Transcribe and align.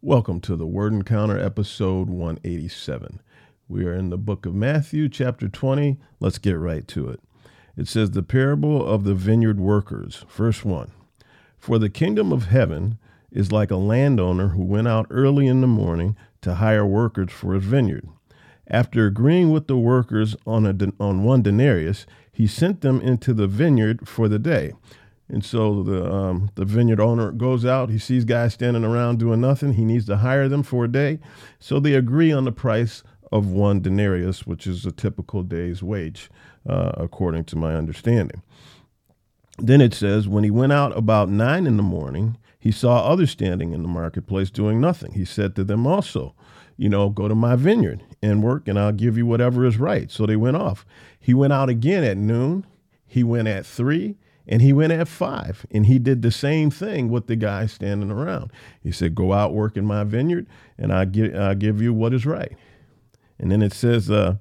Welcome 0.00 0.40
to 0.42 0.54
the 0.54 0.64
Word 0.64 0.92
Encounter, 0.92 1.36
episode 1.36 2.08
187. 2.08 3.20
We 3.68 3.84
are 3.84 3.94
in 3.94 4.10
the 4.10 4.16
book 4.16 4.46
of 4.46 4.54
Matthew, 4.54 5.08
chapter 5.08 5.48
20. 5.48 5.98
Let's 6.20 6.38
get 6.38 6.52
right 6.52 6.86
to 6.86 7.08
it. 7.08 7.20
It 7.76 7.88
says, 7.88 8.12
The 8.12 8.22
parable 8.22 8.86
of 8.86 9.02
the 9.02 9.16
vineyard 9.16 9.58
workers. 9.58 10.24
Verse 10.28 10.64
1 10.64 10.92
For 11.58 11.80
the 11.80 11.90
kingdom 11.90 12.32
of 12.32 12.44
heaven 12.44 12.98
is 13.32 13.50
like 13.50 13.72
a 13.72 13.76
landowner 13.76 14.50
who 14.50 14.62
went 14.62 14.86
out 14.86 15.08
early 15.10 15.48
in 15.48 15.62
the 15.62 15.66
morning 15.66 16.14
to 16.42 16.54
hire 16.54 16.86
workers 16.86 17.32
for 17.32 17.54
his 17.54 17.64
vineyard. 17.64 18.06
After 18.68 19.04
agreeing 19.04 19.50
with 19.50 19.66
the 19.66 19.76
workers 19.76 20.36
on, 20.46 20.64
a, 20.64 20.76
on 21.00 21.24
one 21.24 21.42
denarius, 21.42 22.06
he 22.30 22.46
sent 22.46 22.82
them 22.82 23.00
into 23.00 23.34
the 23.34 23.48
vineyard 23.48 24.06
for 24.06 24.28
the 24.28 24.38
day. 24.38 24.74
And 25.28 25.44
so 25.44 25.82
the 25.82 26.10
um, 26.10 26.50
the 26.54 26.64
vineyard 26.64 27.00
owner 27.00 27.32
goes 27.32 27.64
out. 27.64 27.90
He 27.90 27.98
sees 27.98 28.24
guys 28.24 28.54
standing 28.54 28.84
around 28.84 29.18
doing 29.18 29.40
nothing. 29.40 29.74
He 29.74 29.84
needs 29.84 30.06
to 30.06 30.16
hire 30.16 30.48
them 30.48 30.62
for 30.62 30.84
a 30.84 30.88
day. 30.88 31.18
So 31.58 31.78
they 31.78 31.94
agree 31.94 32.32
on 32.32 32.44
the 32.44 32.52
price 32.52 33.02
of 33.30 33.50
one 33.50 33.80
denarius, 33.80 34.46
which 34.46 34.66
is 34.66 34.86
a 34.86 34.92
typical 34.92 35.42
day's 35.42 35.82
wage, 35.82 36.30
uh, 36.66 36.92
according 36.96 37.44
to 37.44 37.56
my 37.56 37.74
understanding. 37.74 38.42
Then 39.58 39.80
it 39.80 39.92
says, 39.92 40.28
when 40.28 40.44
he 40.44 40.50
went 40.50 40.72
out 40.72 40.96
about 40.96 41.28
nine 41.28 41.66
in 41.66 41.76
the 41.76 41.82
morning, 41.82 42.38
he 42.58 42.70
saw 42.70 43.04
others 43.06 43.30
standing 43.30 43.72
in 43.72 43.82
the 43.82 43.88
marketplace 43.88 44.50
doing 44.50 44.80
nothing. 44.80 45.12
He 45.12 45.24
said 45.24 45.54
to 45.56 45.64
them 45.64 45.86
also, 45.86 46.34
You 46.76 46.88
know, 46.88 47.10
go 47.10 47.28
to 47.28 47.34
my 47.34 47.56
vineyard 47.56 48.02
and 48.22 48.42
work, 48.42 48.66
and 48.66 48.78
I'll 48.78 48.92
give 48.92 49.18
you 49.18 49.26
whatever 49.26 49.66
is 49.66 49.76
right. 49.76 50.10
So 50.10 50.26
they 50.26 50.36
went 50.36 50.56
off. 50.56 50.86
He 51.20 51.34
went 51.34 51.52
out 51.52 51.68
again 51.68 52.04
at 52.04 52.16
noon. 52.16 52.64
He 53.06 53.24
went 53.24 53.48
at 53.48 53.66
three 53.66 54.16
and 54.48 54.62
he 54.62 54.72
went 54.72 54.92
at 54.92 55.06
five 55.06 55.66
and 55.70 55.86
he 55.86 55.98
did 55.98 56.22
the 56.22 56.30
same 56.30 56.70
thing 56.70 57.10
with 57.10 57.26
the 57.26 57.36
guy 57.36 57.66
standing 57.66 58.10
around. 58.10 58.50
He 58.82 58.90
said, 58.90 59.14
Go 59.14 59.32
out, 59.32 59.52
work 59.52 59.76
in 59.76 59.84
my 59.84 60.04
vineyard, 60.04 60.46
and 60.78 60.92
I'll 60.92 61.06
give, 61.06 61.34
I'll 61.34 61.54
give 61.54 61.82
you 61.82 61.92
what 61.92 62.14
is 62.14 62.24
right. 62.24 62.56
And 63.38 63.52
then 63.52 63.62
it 63.62 63.72
says 63.72 64.10
uh, 64.10 64.36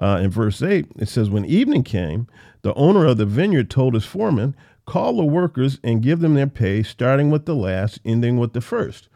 uh, 0.00 0.20
in 0.22 0.30
verse 0.30 0.60
8, 0.60 0.86
it 0.98 1.08
says, 1.08 1.30
When 1.30 1.44
evening 1.44 1.84
came, 1.84 2.26
the 2.62 2.74
owner 2.74 3.06
of 3.06 3.16
the 3.16 3.26
vineyard 3.26 3.70
told 3.70 3.94
his 3.94 4.04
foreman, 4.04 4.56
Call 4.84 5.16
the 5.16 5.24
workers 5.24 5.78
and 5.84 6.02
give 6.02 6.20
them 6.20 6.34
their 6.34 6.48
pay, 6.48 6.82
starting 6.82 7.30
with 7.30 7.46
the 7.46 7.54
last, 7.54 8.00
ending 8.04 8.36
with 8.38 8.52
the 8.52 8.60
first. 8.60 9.08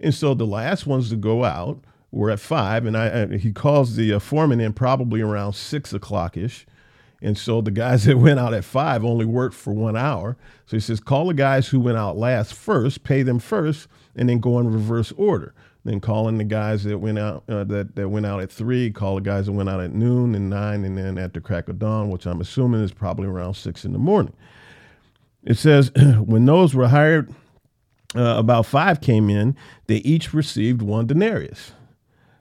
And 0.00 0.14
so 0.14 0.32
the 0.32 0.46
last 0.46 0.86
ones 0.86 1.10
to 1.10 1.16
go 1.16 1.44
out 1.44 1.84
were 2.10 2.30
at 2.30 2.40
five, 2.40 2.86
and 2.86 2.96
I, 2.96 3.22
I 3.22 3.36
he 3.36 3.52
calls 3.52 3.96
the 3.96 4.14
uh, 4.14 4.18
foreman 4.18 4.60
in 4.60 4.72
probably 4.72 5.20
around 5.20 5.52
six 5.52 5.92
o'clock 5.92 6.38
ish. 6.38 6.66
And 7.22 7.36
so 7.36 7.60
the 7.60 7.70
guys 7.70 8.04
that 8.06 8.18
went 8.18 8.40
out 8.40 8.54
at 8.54 8.64
five 8.64 9.04
only 9.04 9.24
worked 9.24 9.54
for 9.54 9.72
one 9.72 9.96
hour. 9.96 10.36
So 10.66 10.76
he 10.76 10.80
says, 10.80 11.00
call 11.00 11.28
the 11.28 11.34
guys 11.34 11.68
who 11.68 11.80
went 11.80 11.98
out 11.98 12.16
last 12.16 12.54
first, 12.54 13.04
pay 13.04 13.22
them 13.22 13.38
first, 13.38 13.88
and 14.16 14.28
then 14.28 14.38
go 14.38 14.58
in 14.58 14.72
reverse 14.72 15.12
order. 15.12 15.54
Then 15.84 16.00
calling 16.00 16.36
the 16.36 16.44
guys 16.44 16.84
that 16.84 16.98
went 16.98 17.18
out 17.18 17.42
uh, 17.48 17.64
that, 17.64 17.96
that 17.96 18.10
went 18.10 18.26
out 18.26 18.40
at 18.40 18.52
three, 18.52 18.90
call 18.90 19.14
the 19.14 19.22
guys 19.22 19.46
that 19.46 19.52
went 19.52 19.70
out 19.70 19.80
at 19.80 19.94
noon 19.94 20.34
and 20.34 20.50
nine, 20.50 20.84
and 20.84 20.98
then 20.98 21.16
at 21.16 21.32
the 21.32 21.40
crack 21.40 21.70
of 21.70 21.78
dawn, 21.78 22.10
which 22.10 22.26
I'm 22.26 22.40
assuming 22.40 22.82
is 22.82 22.92
probably 22.92 23.26
around 23.26 23.54
six 23.54 23.84
in 23.86 23.92
the 23.92 23.98
morning. 23.98 24.34
It 25.42 25.56
says, 25.56 25.90
when 25.96 26.44
those 26.44 26.74
were 26.74 26.88
hired, 26.88 27.32
uh, 28.14 28.34
about 28.36 28.66
five 28.66 29.00
came 29.00 29.30
in, 29.30 29.56
they 29.86 29.96
each 29.96 30.34
received 30.34 30.82
one 30.82 31.06
denarius. 31.06 31.72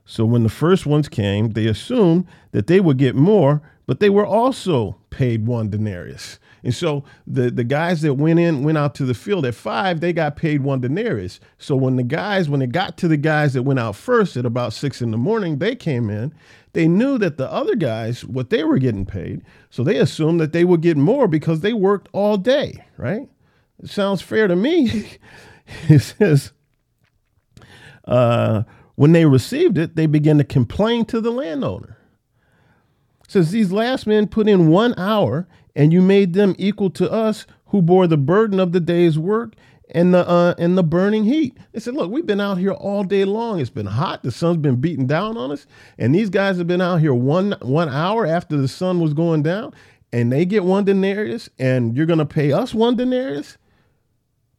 So 0.04 0.26
when 0.26 0.44
the 0.44 0.50
first 0.50 0.86
ones 0.86 1.08
came, 1.08 1.52
they 1.52 1.68
assumed 1.68 2.26
that 2.52 2.68
they 2.68 2.80
would 2.80 2.98
get 2.98 3.16
more 3.16 3.62
but 3.90 4.00
they 4.00 4.12
were 4.12 4.24
also 4.24 4.96
paid 5.10 5.48
one 5.48 5.72
denarius. 5.72 6.38
And 6.64 6.76
so 6.76 7.04
the, 7.26 7.50
the 7.50 7.64
guys 7.64 8.04
that 8.04 8.14
went 8.14 8.40
in, 8.40 8.62
went 8.62 8.78
out 8.78 8.94
to 8.96 9.04
the 9.04 9.16
field 9.16 9.48
at 9.48 9.56
five, 9.56 10.00
they 10.00 10.14
got 10.14 10.36
paid 10.36 10.62
one 10.62 10.82
denarius. 10.82 11.40
So 11.58 11.76
when 11.76 11.96
the 11.96 12.04
guys, 12.04 12.48
when 12.50 12.62
it 12.62 12.72
got 12.72 12.98
to 12.98 13.08
the 13.08 13.18
guys 13.18 13.54
that 13.54 13.64
went 13.64 13.80
out 13.80 13.96
first 13.96 14.38
at 14.38 14.46
about 14.46 14.74
six 14.74 15.02
in 15.02 15.10
the 15.10 15.18
morning, 15.18 15.58
they 15.58 15.76
came 15.76 16.12
in, 16.12 16.36
they 16.74 16.88
knew 16.88 17.18
that 17.18 17.38
the 17.38 17.52
other 17.52 17.76
guys, 17.76 18.24
what 18.24 18.52
they 18.52 18.64
were 18.64 18.78
getting 18.78 19.08
paid. 19.08 19.42
So 19.72 19.84
they 19.84 19.98
assumed 19.98 20.40
that 20.40 20.54
they 20.54 20.66
would 20.66 20.82
get 20.82 20.96
more 20.96 21.28
because 21.28 21.62
they 21.62 21.74
worked 21.74 22.10
all 22.14 22.38
day, 22.38 22.86
right? 22.96 23.28
It 23.82 23.90
sounds 23.90 24.22
fair 24.22 24.48
to 24.48 24.56
me. 24.56 25.18
it 25.90 26.02
says, 26.02 26.52
uh, 28.06 28.62
when 28.94 29.14
they 29.14 29.26
received 29.26 29.80
it, 29.80 29.96
they 29.96 30.06
began 30.06 30.38
to 30.38 30.44
complain 30.44 31.06
to 31.06 31.20
the 31.20 31.32
landowner 31.32 31.96
says 33.30 33.52
these 33.52 33.72
last 33.72 34.08
men 34.08 34.28
put 34.28 34.48
in 34.48 34.70
one 34.70 34.94
hour 34.98 35.48
and 35.76 35.94
you 35.94 36.02
made 36.02 36.34
them 36.34 36.56
equal 36.58 36.90
to 36.90 37.12
us 37.12 37.46
who 37.68 37.82
bore 37.82 38.08
the 38.08 38.18
burden 38.18 38.60
of 38.60 38.72
the 38.72 38.80
day's 38.80 39.20
work 39.20 39.54
and 39.92 40.14
the 40.14 40.28
uh, 40.28 40.54
and 40.58 40.78
the 40.78 40.84
burning 40.84 41.24
heat. 41.26 41.58
They 41.72 41.80
said, 41.80 41.96
"Look, 41.96 42.12
we've 42.12 42.26
been 42.26 42.42
out 42.42 42.58
here 42.58 42.72
all 42.72 43.04
day 43.04 43.26
long. 43.26 43.60
It's 43.60 43.70
been 43.70 43.86
hot. 43.86 44.24
The 44.24 44.32
sun's 44.32 44.58
been 44.58 44.82
beating 44.82 45.08
down 45.08 45.38
on 45.38 45.52
us, 45.52 45.66
and 45.98 46.14
these 46.14 46.30
guys 46.30 46.58
have 46.58 46.68
been 46.68 46.82
out 46.82 46.98
here 46.98 47.14
one 47.14 47.56
one 47.62 47.90
hour 47.90 48.26
after 48.26 48.58
the 48.58 48.68
sun 48.68 49.00
was 49.00 49.14
going 49.14 49.44
down, 49.44 49.74
and 50.12 50.32
they 50.32 50.46
get 50.46 50.64
one 50.64 50.86
denarius, 50.86 51.50
and 51.58 51.96
you're 51.96 52.06
going 52.06 52.20
to 52.20 52.26
pay 52.26 52.52
us 52.52 52.74
one 52.74 52.96
denarius, 52.96 53.58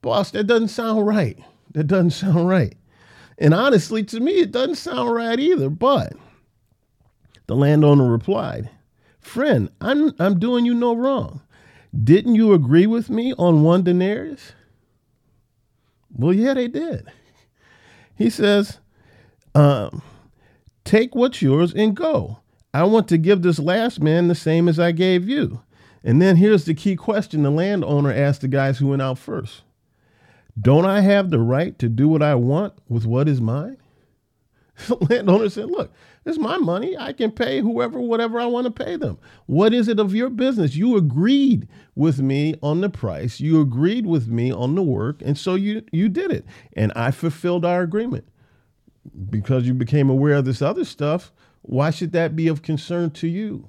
boss. 0.03 0.31
That 0.33 0.45
doesn't 0.45 0.69
sound 0.69 1.07
right. 1.07 1.39
That 1.73 1.85
doesn't 1.85 2.11
sound 2.11 2.49
right. 2.49 2.77
And 3.39 3.55
honestly, 3.55 4.05
to 4.05 4.21
me, 4.21 4.41
it 4.41 4.53
doesn't 4.53 4.77
sound 4.77 5.15
right 5.15 5.39
either. 5.39 5.71
But 5.71 6.15
the 7.51 7.57
landowner 7.57 8.09
replied, 8.09 8.71
Friend, 9.19 9.71
I'm, 9.81 10.15
I'm 10.21 10.39
doing 10.39 10.65
you 10.65 10.73
no 10.73 10.95
wrong. 10.95 11.43
Didn't 11.93 12.37
you 12.37 12.53
agree 12.53 12.87
with 12.87 13.11
me 13.11 13.35
on 13.39 13.65
one 13.65 13.83
denarius? 13.83 14.53
Well, 16.13 16.33
yeah, 16.33 16.55
they 16.55 16.69
did. 16.69 17.11
He 18.15 18.31
says, 18.31 18.79
um, 19.53 20.01
Take 20.85 21.17
what's 21.17 21.43
yours 21.43 21.75
and 21.75 21.97
go. 21.97 22.39
I 22.73 22.85
want 22.85 23.09
to 23.09 23.19
give 23.19 23.43
this 23.43 23.59
last 23.59 24.01
man 24.01 24.29
the 24.29 24.37
same 24.37 24.69
as 24.69 24.79
I 24.79 24.93
gave 24.93 25.29
you. 25.29 25.61
And 26.05 26.23
then 26.23 26.37
here's 26.37 26.67
the 26.67 26.75
key 26.75 26.95
question 26.95 27.43
the 27.43 27.51
landowner 27.51 28.13
asked 28.13 28.43
the 28.43 28.49
guys 28.49 28.79
who 28.79 28.87
went 28.87 29.03
out 29.03 29.19
first 29.19 29.63
Don't 30.57 30.87
I 30.87 31.01
have 31.01 31.31
the 31.31 31.41
right 31.41 31.77
to 31.81 31.89
do 31.89 32.09
what 32.09 32.23
I 32.23 32.37
want 32.37 32.75
with 32.89 33.07
what 33.07 33.29
is 33.29 33.41
mine? 33.41 33.77
The 34.87 34.95
landowner 34.95 35.49
said, 35.49 35.69
Look, 35.69 35.93
it's 36.25 36.39
my 36.39 36.59
money. 36.59 36.97
I 36.99 37.13
can 37.13 37.31
pay 37.31 37.61
whoever, 37.61 37.99
whatever 38.01 38.41
I 38.41 38.47
want 38.47 38.67
to 38.67 38.85
pay 38.85 38.97
them. 38.97 39.19
What 39.47 39.73
is 39.73 39.89
it 39.89 39.99
of 39.99 40.15
your 40.15 40.29
business? 40.29 40.77
You 40.77 40.97
agreed 40.97 41.67
with 41.95 42.21
me 42.21 42.57
on 42.63 42.83
the 42.83 42.91
price. 42.91 43.41
You 43.41 43.61
agreed 43.61 44.07
with 44.07 44.29
me 44.29 44.53
on 44.53 44.75
the 44.75 44.83
work. 44.83 45.23
And 45.25 45.39
so 45.39 45.55
you, 45.55 45.83
you 45.93 46.09
did 46.09 46.31
it. 46.31 46.45
And 46.75 46.93
I 46.95 47.11
fulfilled 47.11 47.65
our 47.65 47.83
agreement. 47.83 48.27
Because 49.31 49.67
you 49.67 49.73
became 49.73 50.11
aware 50.11 50.35
of 50.35 50.45
this 50.45 50.61
other 50.61 50.85
stuff, 50.85 51.33
why 51.63 51.91
should 51.91 52.13
that 52.13 52.37
be 52.37 52.49
of 52.49 52.63
concern 52.63 53.11
to 53.13 53.27
you? 53.27 53.69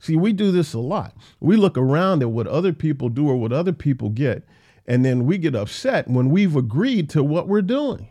See, 0.00 0.16
we 0.16 0.32
do 0.32 0.50
this 0.50 0.74
a 0.74 0.80
lot. 0.80 1.14
We 1.38 1.54
look 1.56 1.78
around 1.78 2.22
at 2.22 2.30
what 2.30 2.48
other 2.48 2.72
people 2.72 3.08
do 3.08 3.28
or 3.28 3.36
what 3.36 3.52
other 3.52 3.72
people 3.72 4.08
get, 4.08 4.42
and 4.84 5.04
then 5.04 5.26
we 5.26 5.38
get 5.38 5.54
upset 5.54 6.08
when 6.08 6.28
we've 6.30 6.56
agreed 6.56 7.08
to 7.10 7.22
what 7.22 7.46
we're 7.46 7.62
doing. 7.62 8.08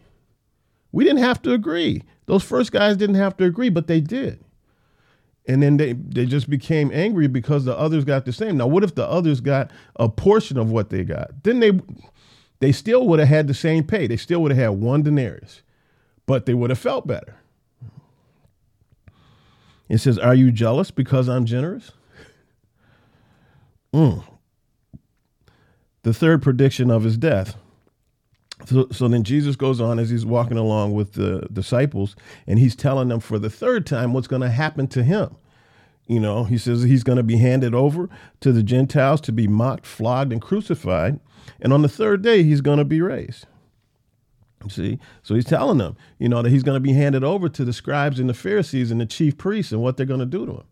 We 0.91 1.03
didn't 1.03 1.19
have 1.19 1.41
to 1.43 1.53
agree. 1.53 2.03
Those 2.25 2.43
first 2.43 2.71
guys 2.71 2.97
didn't 2.97 3.15
have 3.15 3.37
to 3.37 3.45
agree, 3.45 3.69
but 3.69 3.87
they 3.87 4.01
did. 4.01 4.43
And 5.47 5.63
then 5.63 5.77
they, 5.77 5.93
they 5.93 6.25
just 6.25 6.49
became 6.49 6.91
angry 6.93 7.27
because 7.27 7.65
the 7.65 7.77
others 7.77 8.05
got 8.05 8.25
the 8.25 8.33
same. 8.33 8.57
Now, 8.57 8.67
what 8.67 8.83
if 8.83 8.95
the 8.95 9.07
others 9.07 9.41
got 9.41 9.71
a 9.95 10.07
portion 10.07 10.57
of 10.57 10.71
what 10.71 10.89
they 10.89 11.03
got? 11.03 11.43
Then 11.43 11.59
they 11.59 11.79
they 12.59 12.71
still 12.71 13.07
would 13.07 13.19
have 13.19 13.27
had 13.27 13.47
the 13.47 13.55
same 13.55 13.83
pay. 13.83 14.05
They 14.07 14.17
still 14.17 14.41
would 14.43 14.51
have 14.51 14.59
had 14.59 14.81
one 14.81 15.01
denarius, 15.01 15.63
but 16.27 16.45
they 16.45 16.53
would 16.53 16.69
have 16.69 16.79
felt 16.79 17.07
better. 17.07 17.37
It 19.89 19.97
says, 19.97 20.19
Are 20.19 20.35
you 20.35 20.51
jealous 20.51 20.91
because 20.91 21.27
I'm 21.27 21.45
generous? 21.45 21.91
Mm. 23.93 24.23
The 26.03 26.13
third 26.13 26.41
prediction 26.43 26.91
of 26.91 27.03
his 27.03 27.17
death 27.17 27.55
so, 28.65 28.87
so 28.91 29.07
then 29.07 29.23
Jesus 29.23 29.55
goes 29.55 29.81
on 29.81 29.99
as 29.99 30.09
he's 30.09 30.25
walking 30.25 30.57
along 30.57 30.93
with 30.93 31.13
the 31.13 31.47
disciples, 31.51 32.15
and 32.47 32.59
he's 32.59 32.75
telling 32.75 33.07
them 33.07 33.19
for 33.19 33.39
the 33.39 33.49
third 33.49 33.85
time 33.85 34.13
what's 34.13 34.27
going 34.27 34.41
to 34.41 34.49
happen 34.49 34.87
to 34.87 35.03
him. 35.03 35.35
You 36.07 36.19
know, 36.19 36.43
he 36.43 36.57
says 36.57 36.83
he's 36.83 37.03
going 37.03 37.17
to 37.17 37.23
be 37.23 37.37
handed 37.37 37.73
over 37.73 38.09
to 38.41 38.51
the 38.51 38.63
Gentiles 38.63 39.21
to 39.21 39.31
be 39.31 39.47
mocked, 39.47 39.85
flogged, 39.85 40.33
and 40.33 40.41
crucified. 40.41 41.19
And 41.61 41.71
on 41.71 41.81
the 41.81 41.89
third 41.89 42.21
day, 42.21 42.43
he's 42.43 42.61
going 42.61 42.79
to 42.79 42.85
be 42.85 43.01
raised. 43.01 43.45
See, 44.69 44.99
so 45.23 45.33
he's 45.33 45.45
telling 45.45 45.79
them, 45.79 45.97
you 46.19 46.29
know, 46.29 46.41
that 46.41 46.49
he's 46.49 46.63
going 46.63 46.75
to 46.75 46.81
be 46.81 46.93
handed 46.93 47.23
over 47.23 47.49
to 47.49 47.65
the 47.65 47.73
scribes 47.73 48.19
and 48.19 48.29
the 48.29 48.33
Pharisees 48.33 48.91
and 48.91 49.01
the 49.01 49.07
chief 49.07 49.37
priests 49.37 49.71
and 49.71 49.81
what 49.81 49.97
they're 49.97 50.05
going 50.05 50.19
to 50.19 50.25
do 50.25 50.45
to 50.45 50.51
him. 50.51 50.63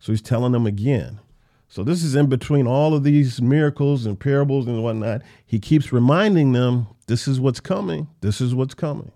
So 0.00 0.12
he's 0.12 0.22
telling 0.22 0.52
them 0.52 0.66
again. 0.66 1.20
So 1.68 1.84
this 1.84 2.02
is 2.02 2.16
in 2.16 2.26
between 2.26 2.66
all 2.66 2.94
of 2.94 3.04
these 3.04 3.40
miracles 3.40 4.04
and 4.04 4.18
parables 4.18 4.66
and 4.66 4.82
whatnot. 4.82 5.22
He 5.46 5.60
keeps 5.60 5.92
reminding 5.92 6.52
them 6.52 6.88
this 7.10 7.26
is 7.26 7.40
what's 7.40 7.58
coming. 7.58 8.06
This 8.20 8.40
is 8.40 8.54
what's 8.54 8.74
coming. 8.74 9.10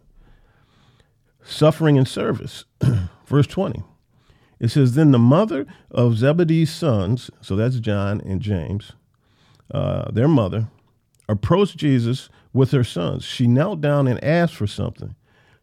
Suffering 1.45 1.97
and 1.97 2.09
service. 2.09 2.65
Verse 3.27 3.47
20. 3.47 3.85
It 4.59 4.69
says, 4.69 4.95
Then 4.95 5.13
the 5.13 5.19
mother 5.21 5.65
of 5.93 6.17
Zebedee's 6.17 6.73
sons, 6.73 7.31
so 7.41 7.55
that's 7.55 7.79
John 7.79 8.21
and 8.23 8.41
James, 8.41 8.93
uh, 9.73 10.11
their 10.11 10.27
mother, 10.27 10.67
approached 11.29 11.77
Jesus 11.77 12.29
with 12.53 12.73
her 12.73 12.83
sons. 12.83 13.23
She 13.23 13.47
knelt 13.47 13.81
down 13.81 14.09
and 14.09 14.23
asked 14.25 14.57
for 14.57 14.67
something. 14.67 15.15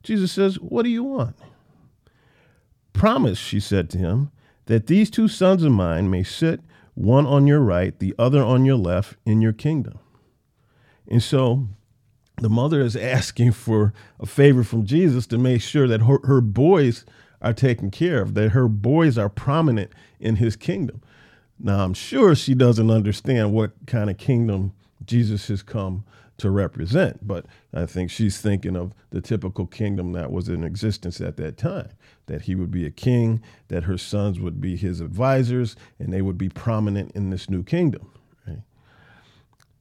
Jesus 0.01 0.31
says, 0.31 0.56
What 0.56 0.83
do 0.83 0.89
you 0.89 1.04
want? 1.04 1.36
Promise, 2.94 3.39
she 3.39 3.60
said 3.60 3.89
to 3.89 3.98
him, 3.98 4.31
that 4.68 4.88
these 4.88 5.10
two 5.10 5.28
sons 5.28 5.63
of 5.63 5.72
mine 5.74 6.10
may 6.10 6.24
sit 6.24 6.62
one 6.94 7.25
on 7.25 7.45
your 7.45 7.60
right, 7.60 8.00
the 8.00 8.16
other 8.18 8.42
on 8.42 8.63
your 8.63 8.78
left 8.78 9.18
in 9.25 9.42
your 9.42 9.51
kingdom. 9.51 10.00
And 11.10 11.22
so 11.22 11.68
the 12.42 12.50
mother 12.50 12.82
is 12.82 12.96
asking 12.96 13.54
for 13.54 13.94
a 14.20 14.26
favor 14.26 14.64
from 14.64 14.86
Jesus 14.86 15.26
to 15.28 15.38
make 15.38 15.62
sure 15.62 15.88
that 15.88 16.02
her, 16.02 16.20
her 16.24 16.42
boys 16.42 17.06
are 17.42 17.54
taken 17.54 17.90
care 17.90 18.22
of, 18.22 18.34
that 18.34 18.50
her 18.50 18.68
boys 18.68 19.18
are 19.18 19.30
prominent 19.30 19.92
in 20.20 20.36
his 20.38 20.56
kingdom. 20.56 21.02
Now, 21.60 21.84
I'm 21.84 21.94
sure 21.94 22.36
she 22.36 22.56
doesn't 22.56 22.90
understand 22.90 23.54
what 23.54 23.72
kind 23.86 24.10
of 24.10 24.18
kingdom 24.18 24.74
Jesus 25.06 25.48
has 25.48 25.62
come 25.62 26.04
to 26.38 26.50
represent, 26.50 27.26
but 27.28 27.46
I 27.72 27.86
think 27.86 28.10
she's 28.10 28.42
thinking 28.42 28.76
of 28.76 28.94
the 29.12 29.22
typical 29.22 29.68
kingdom 29.68 30.14
that 30.14 30.32
was 30.32 30.50
in 30.50 30.64
existence 30.64 31.22
at 31.22 31.38
that 31.38 31.58
time 31.58 31.90
that 32.26 32.44
he 32.44 32.56
would 32.56 32.72
be 32.72 32.86
a 32.86 32.92
king, 32.92 33.42
that 33.68 33.84
her 33.84 33.98
sons 33.98 34.40
would 34.40 34.60
be 34.60 34.76
his 34.76 35.02
advisors, 35.02 35.76
and 36.00 36.12
they 36.12 36.22
would 36.22 36.38
be 36.38 36.50
prominent 36.50 37.12
in 37.12 37.30
this 37.30 37.50
new 37.50 37.62
kingdom. 37.62 38.10
Right? 38.48 38.62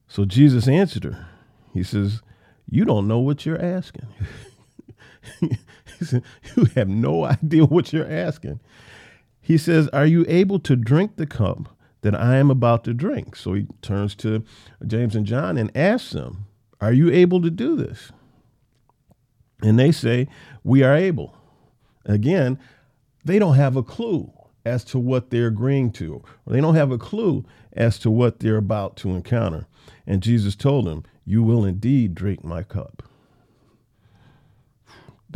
So 0.07 0.25
Jesus 0.25 0.67
answered 0.67 1.05
her. 1.05 1.27
He 1.73 1.81
says, 1.81 2.21
You 2.71 2.85
don't 2.85 3.07
know 3.07 3.19
what 3.19 3.45
you're 3.45 3.61
asking. 3.61 4.07
You 6.55 6.65
have 6.75 6.89
no 6.89 7.25
idea 7.25 7.65
what 7.65 7.93
you're 7.93 8.11
asking. 8.11 8.59
He 9.39 9.57
says, 9.57 9.87
Are 9.89 10.05
you 10.05 10.25
able 10.27 10.59
to 10.61 10.75
drink 10.75 11.15
the 11.15 11.27
cup 11.27 11.75
that 12.01 12.15
I 12.15 12.37
am 12.37 12.49
about 12.49 12.83
to 12.85 12.93
drink? 12.93 13.35
So 13.35 13.53
he 13.53 13.67
turns 13.83 14.15
to 14.15 14.43
James 14.85 15.15
and 15.15 15.27
John 15.27 15.57
and 15.57 15.75
asks 15.75 16.11
them, 16.11 16.47
Are 16.79 16.93
you 16.93 17.11
able 17.11 17.41
to 17.41 17.51
do 17.51 17.75
this? 17.75 18.11
And 19.61 19.77
they 19.77 19.91
say, 19.91 20.27
We 20.63 20.81
are 20.81 20.95
able. 20.95 21.35
Again, 22.05 22.57
they 23.23 23.37
don't 23.37 23.55
have 23.55 23.75
a 23.75 23.83
clue 23.83 24.31
as 24.65 24.83
to 24.85 24.97
what 24.99 25.29
they're 25.29 25.47
agreeing 25.47 25.91
to, 25.91 26.23
or 26.45 26.53
they 26.53 26.61
don't 26.61 26.75
have 26.75 26.91
a 26.91 26.97
clue 26.97 27.45
as 27.73 27.99
to 27.99 28.09
what 28.09 28.39
they're 28.39 28.57
about 28.57 28.95
to 28.97 29.09
encounter. 29.09 29.67
And 30.07 30.23
Jesus 30.23 30.55
told 30.55 30.85
them, 30.85 31.03
You 31.25 31.43
will 31.43 31.65
indeed 31.65 32.15
drink 32.15 32.43
my 32.43 32.63
cup. 32.63 33.03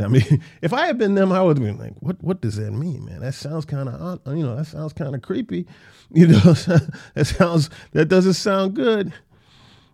I 0.00 0.08
mean, 0.08 0.42
if 0.62 0.72
I 0.72 0.86
had 0.86 0.98
been 0.98 1.14
them, 1.14 1.32
I 1.32 1.42
would 1.42 1.58
have 1.58 1.66
been 1.66 1.78
like, 1.78 1.94
"What? 2.00 2.22
What 2.22 2.40
does 2.40 2.56
that 2.56 2.72
mean, 2.72 3.04
man? 3.04 3.20
That 3.20 3.34
sounds 3.34 3.64
kind 3.64 3.88
of, 3.88 4.20
you 4.26 4.44
know, 4.44 4.56
that 4.56 4.66
sounds 4.66 4.92
kind 4.92 5.14
of 5.14 5.22
creepy. 5.22 5.66
You 6.08 6.28
know, 6.28 6.38
that 7.14 7.26
sounds 7.26 7.68
that 7.92 8.06
doesn't 8.06 8.34
sound 8.34 8.74
good." 8.74 9.12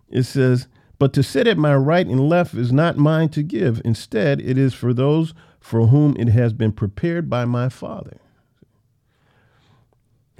It 0.09 0.23
says, 0.23 0.67
"But 0.99 1.11
to 1.13 1.23
sit 1.23 1.47
at 1.47 1.57
my 1.57 1.75
right 1.75 2.05
and 2.05 2.29
left 2.29 2.53
is 2.53 2.71
not 2.71 2.97
mine 2.97 3.29
to 3.29 3.41
give. 3.41 3.81
Instead, 3.83 4.39
it 4.39 4.55
is 4.55 4.75
for 4.75 4.93
those 4.93 5.33
for 5.59 5.87
whom 5.87 6.15
it 6.19 6.27
has 6.29 6.53
been 6.53 6.71
prepared 6.71 7.31
by 7.31 7.45
my 7.45 7.67
Father." 7.67 8.17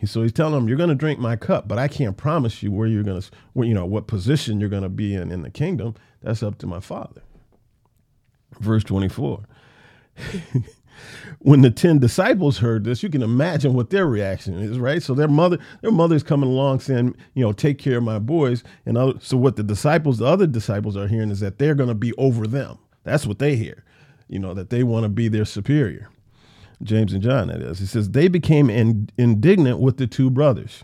So 0.05 0.21
he's 0.21 0.33
telling 0.33 0.53
them, 0.53 0.67
"You're 0.67 0.77
going 0.77 0.89
to 0.89 0.95
drink 0.95 1.19
my 1.19 1.35
cup, 1.35 1.67
but 1.67 1.77
I 1.77 1.87
can't 1.87 2.17
promise 2.17 2.63
you 2.63 2.71
where 2.71 2.87
you're 2.87 3.03
going 3.03 3.21
to, 3.21 3.31
where, 3.53 3.67
you 3.67 3.73
know, 3.73 3.85
what 3.85 4.07
position 4.07 4.59
you're 4.59 4.69
going 4.69 4.83
to 4.83 4.89
be 4.89 5.15
in 5.15 5.31
in 5.31 5.41
the 5.41 5.49
kingdom. 5.49 5.95
That's 6.21 6.43
up 6.43 6.57
to 6.59 6.67
my 6.67 6.79
Father." 6.79 7.21
Verse 8.59 8.83
24. 8.83 9.43
when 11.39 11.61
the 11.61 11.71
10 11.71 11.99
disciples 11.99 12.59
heard 12.59 12.83
this, 12.83 13.03
you 13.03 13.09
can 13.09 13.21
imagine 13.21 13.73
what 13.73 13.89
their 13.89 14.07
reaction 14.07 14.55
is, 14.55 14.79
right? 14.79 15.01
So 15.01 15.13
their 15.13 15.27
mother, 15.27 15.57
their 15.81 15.91
mother's 15.91 16.23
coming 16.23 16.49
along 16.49 16.79
saying, 16.81 17.15
you 17.33 17.43
know, 17.43 17.51
take 17.51 17.77
care 17.77 17.97
of 17.97 18.03
my 18.03 18.19
boys. 18.19 18.63
And 18.85 18.97
other, 18.97 19.13
so 19.19 19.37
what 19.37 19.55
the 19.55 19.63
disciples, 19.63 20.17
the 20.19 20.25
other 20.25 20.47
disciples 20.47 20.95
are 20.97 21.07
hearing 21.07 21.31
is 21.31 21.39
that 21.41 21.59
they're 21.59 21.75
going 21.75 21.89
to 21.89 21.95
be 21.95 22.13
over 22.13 22.47
them. 22.47 22.77
That's 23.03 23.25
what 23.25 23.39
they 23.39 23.55
hear, 23.55 23.83
you 24.27 24.39
know, 24.39 24.53
that 24.53 24.69
they 24.69 24.83
want 24.83 25.03
to 25.03 25.09
be 25.09 25.27
their 25.27 25.45
superior. 25.45 26.09
James 26.81 27.13
and 27.13 27.21
John, 27.21 27.47
that 27.47 27.61
is. 27.61 27.79
He 27.79 27.85
says, 27.85 28.11
they 28.11 28.27
became 28.27 28.69
in, 28.69 29.09
indignant 29.17 29.79
with 29.79 29.97
the 29.97 30.07
two 30.07 30.29
brothers. 30.29 30.83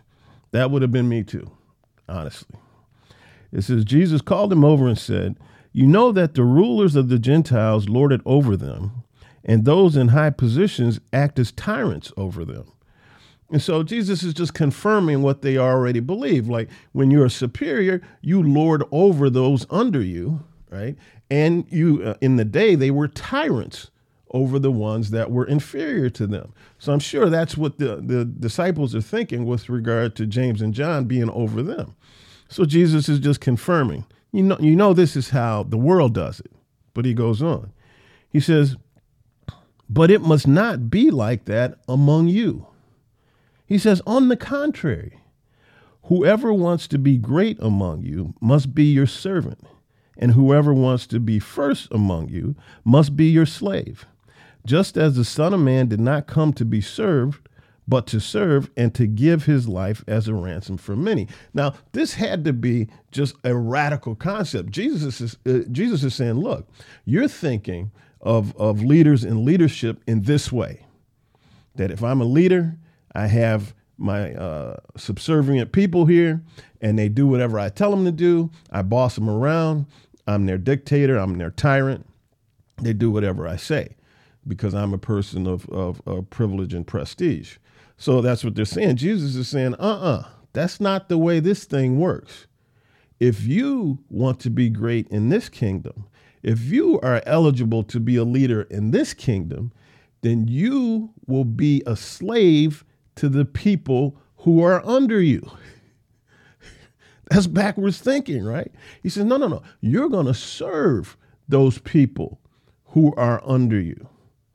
That 0.52 0.72
would 0.72 0.82
have 0.82 0.92
been 0.92 1.10
me 1.10 1.24
too, 1.24 1.50
honestly. 2.08 2.58
It 3.52 3.62
says, 3.62 3.84
Jesus 3.84 4.22
called 4.22 4.52
them 4.52 4.64
over 4.64 4.88
and 4.88 4.98
said, 4.98 5.38
You 5.74 5.88
know 5.88 6.12
that 6.12 6.36
the 6.36 6.44
rulers 6.44 6.96
of 6.96 7.10
the 7.10 7.20
Gentiles 7.20 7.90
lord 7.90 8.12
it 8.12 8.22
over 8.26 8.56
them 8.56 9.04
and 9.44 9.66
those 9.66 9.96
in 9.96 10.10
high 10.10 10.30
positions 10.30 11.00
act 11.14 11.40
as 11.40 11.52
tyrants 11.52 12.12
over 12.18 12.46
them. 12.46 12.72
And 13.52 13.62
so 13.62 13.82
Jesus 13.82 14.22
is 14.22 14.34
just 14.34 14.54
confirming 14.54 15.24
what 15.24 15.42
they 15.42 15.58
already 15.58 16.00
believe. 16.00 16.48
Like 16.48 16.70
when 16.92 17.10
you're 17.10 17.26
a 17.26 17.32
superior, 17.32 18.02
you 18.22 18.44
lord 18.44 18.84
over 18.92 19.30
those 19.30 19.66
under 19.72 20.02
you, 20.02 20.44
right? 20.70 20.96
And 21.32 21.66
you, 21.70 22.04
uh, 22.04 22.14
in 22.22 22.36
the 22.36 22.46
day, 22.46 22.76
they 22.76 22.92
were 22.92 23.08
tyrants 23.08 23.90
over 24.32 24.60
the 24.60 24.72
ones 24.72 25.12
that 25.12 25.32
were 25.32 25.46
inferior 25.46 26.10
to 26.12 26.28
them. 26.28 26.54
So 26.78 26.94
I'm 26.94 27.00
sure 27.00 27.30
that's 27.30 27.58
what 27.58 27.80
the, 27.80 27.98
the 27.98 28.26
disciples 28.26 28.94
are 28.94 29.02
thinking 29.02 29.46
with 29.46 29.70
regard 29.70 30.16
to 30.18 30.26
James 30.26 30.62
and 30.62 30.74
John 30.74 31.06
being 31.06 31.30
over 31.30 31.62
them. 31.62 31.96
So 32.48 32.66
Jesus 32.66 33.10
is 33.10 33.20
just 33.20 33.42
confirming. 33.42 34.06
You 34.32 34.44
know, 34.44 34.58
you 34.60 34.76
know 34.76 34.94
this 34.94 35.16
is 35.16 35.30
how 35.30 35.64
the 35.64 35.78
world 35.78 36.14
does 36.14 36.40
it. 36.40 36.52
But 36.94 37.06
he 37.06 37.14
goes 37.14 37.42
on. 37.42 37.72
He 38.30 38.40
says, 38.40 38.76
but 39.90 40.12
it 40.12 40.22
must 40.22 40.48
not 40.48 40.90
be 40.90 41.10
like 41.10 41.46
that 41.46 41.80
among 41.88 42.28
you. 42.28 42.68
He 43.66 43.78
says, 43.78 44.02
on 44.06 44.28
the 44.28 44.38
contrary, 44.38 45.20
whoever 46.04 46.54
wants 46.54 46.88
to 46.90 46.98
be 46.98 47.18
great 47.18 47.58
among 47.60 48.04
you 48.04 48.34
must 48.42 48.76
be 48.76 48.86
your 48.86 49.08
servant, 49.08 49.64
and 50.18 50.32
whoever 50.32 50.74
wants 50.74 51.08
to 51.08 51.20
be 51.20 51.40
first 51.40 51.88
among 51.92 52.30
you 52.30 52.56
must 52.84 53.16
be 53.16 53.26
your 53.26 53.46
slave. 53.46 54.06
Just 54.66 54.98
as 54.98 55.16
the 55.16 55.26
Son 55.26 55.54
of 55.54 55.60
Man 55.60 55.88
did 55.88 56.00
not 56.00 56.28
come 56.28 56.54
to 56.54 56.66
be 56.66 56.82
served, 56.82 57.48
but 57.90 58.06
to 58.06 58.20
serve 58.20 58.70
and 58.78 58.94
to 58.94 59.08
give 59.08 59.46
his 59.46 59.68
life 59.68 60.04
as 60.08 60.28
a 60.28 60.34
ransom 60.36 60.78
for 60.78 60.96
many. 60.96 61.28
Now, 61.56 61.74
this 61.94 62.14
had 62.14 62.46
to 62.46 62.54
be 62.54 62.88
just 63.12 63.36
a 63.44 63.56
radical 63.56 64.14
concept. 64.14 64.70
Jesus 64.70 65.20
is 65.20 65.38
uh, 65.48 65.68
Jesus 65.72 66.04
is 66.04 66.14
saying, 66.14 66.36
look, 66.36 66.68
you're 67.04 67.28
thinking 67.28 67.92
of, 68.22 68.56
of 68.58 68.84
leaders 68.84 69.24
and 69.24 69.44
leadership 69.44 70.04
in 70.06 70.22
this 70.22 70.52
way 70.52 70.86
that 71.76 71.90
if 71.90 72.04
I'm 72.04 72.22
a 72.22 72.26
leader, 72.26 72.78
I 73.16 73.26
have 73.26 73.74
my 73.98 74.34
uh, 74.36 74.78
subservient 74.96 75.72
people 75.72 76.06
here 76.06 76.44
and 76.82 76.98
they 76.98 77.10
do 77.10 77.26
whatever 77.26 77.60
I 77.60 77.70
tell 77.70 77.90
them 77.90 78.06
to 78.06 78.12
do. 78.12 78.52
I 78.70 78.84
boss 78.84 79.16
them 79.16 79.30
around. 79.30 79.88
I'm 80.28 80.46
their 80.46 80.60
dictator. 80.60 81.18
I'm 81.18 81.40
their 81.40 81.50
tyrant. 81.50 82.06
They 82.78 82.94
do 82.94 83.10
whatever 83.10 83.48
I 83.48 83.56
say 83.56 83.96
because 84.50 84.74
I'm 84.74 84.94
a 84.94 84.98
person 84.98 85.48
of, 85.48 85.70
of, 85.70 86.02
of 86.06 86.30
privilege 86.30 86.74
and 86.74 86.86
prestige. 86.86 87.58
So 87.96 88.22
that's 88.22 88.44
what 88.44 88.56
they're 88.56 88.66
saying. 88.66 88.98
Jesus 88.98 89.36
is 89.36 89.48
saying, 89.48 89.76
uh 89.76 89.78
uh-uh, 89.78 90.20
uh, 90.20 90.28
that's 90.52 90.82
not 90.82 91.08
the 91.08 91.18
way 91.18 91.40
this 91.40 91.64
thing 91.64 92.00
works. 92.00 92.48
If 93.20 93.46
you 93.46 94.00
want 94.10 94.40
to 94.42 94.50
be 94.50 94.70
great 94.70 95.08
in 95.10 95.30
this 95.30 95.48
kingdom, 95.48 96.06
if 96.42 96.62
you 96.66 97.00
are 97.02 97.22
eligible 97.26 97.84
to 97.84 98.00
be 98.00 98.16
a 98.16 98.24
leader 98.24 98.64
in 98.64 98.92
this 98.92 99.14
kingdom, 99.14 99.72
then 100.22 100.48
you 100.48 101.12
will 101.28 101.46
be 101.46 101.84
a 101.86 101.96
slave 101.96 102.84
to 103.16 103.30
the 103.30 103.46
people 103.46 104.18
who 104.38 104.64
are 104.64 104.86
under 104.86 105.22
you. 105.22 105.50
That's 107.30 107.48
backwards 107.48 108.00
thinking, 108.00 108.44
right? 108.44 108.72
He 109.04 109.10
says, 109.10 109.26
no, 109.26 109.38
no, 109.38 109.48
no. 109.48 109.62
You're 109.82 110.10
going 110.10 110.26
to 110.26 110.34
serve 110.34 111.18
those 111.48 111.78
people 111.80 112.40
who 112.86 113.14
are 113.16 113.42
under 113.46 113.80
you, 113.80 114.08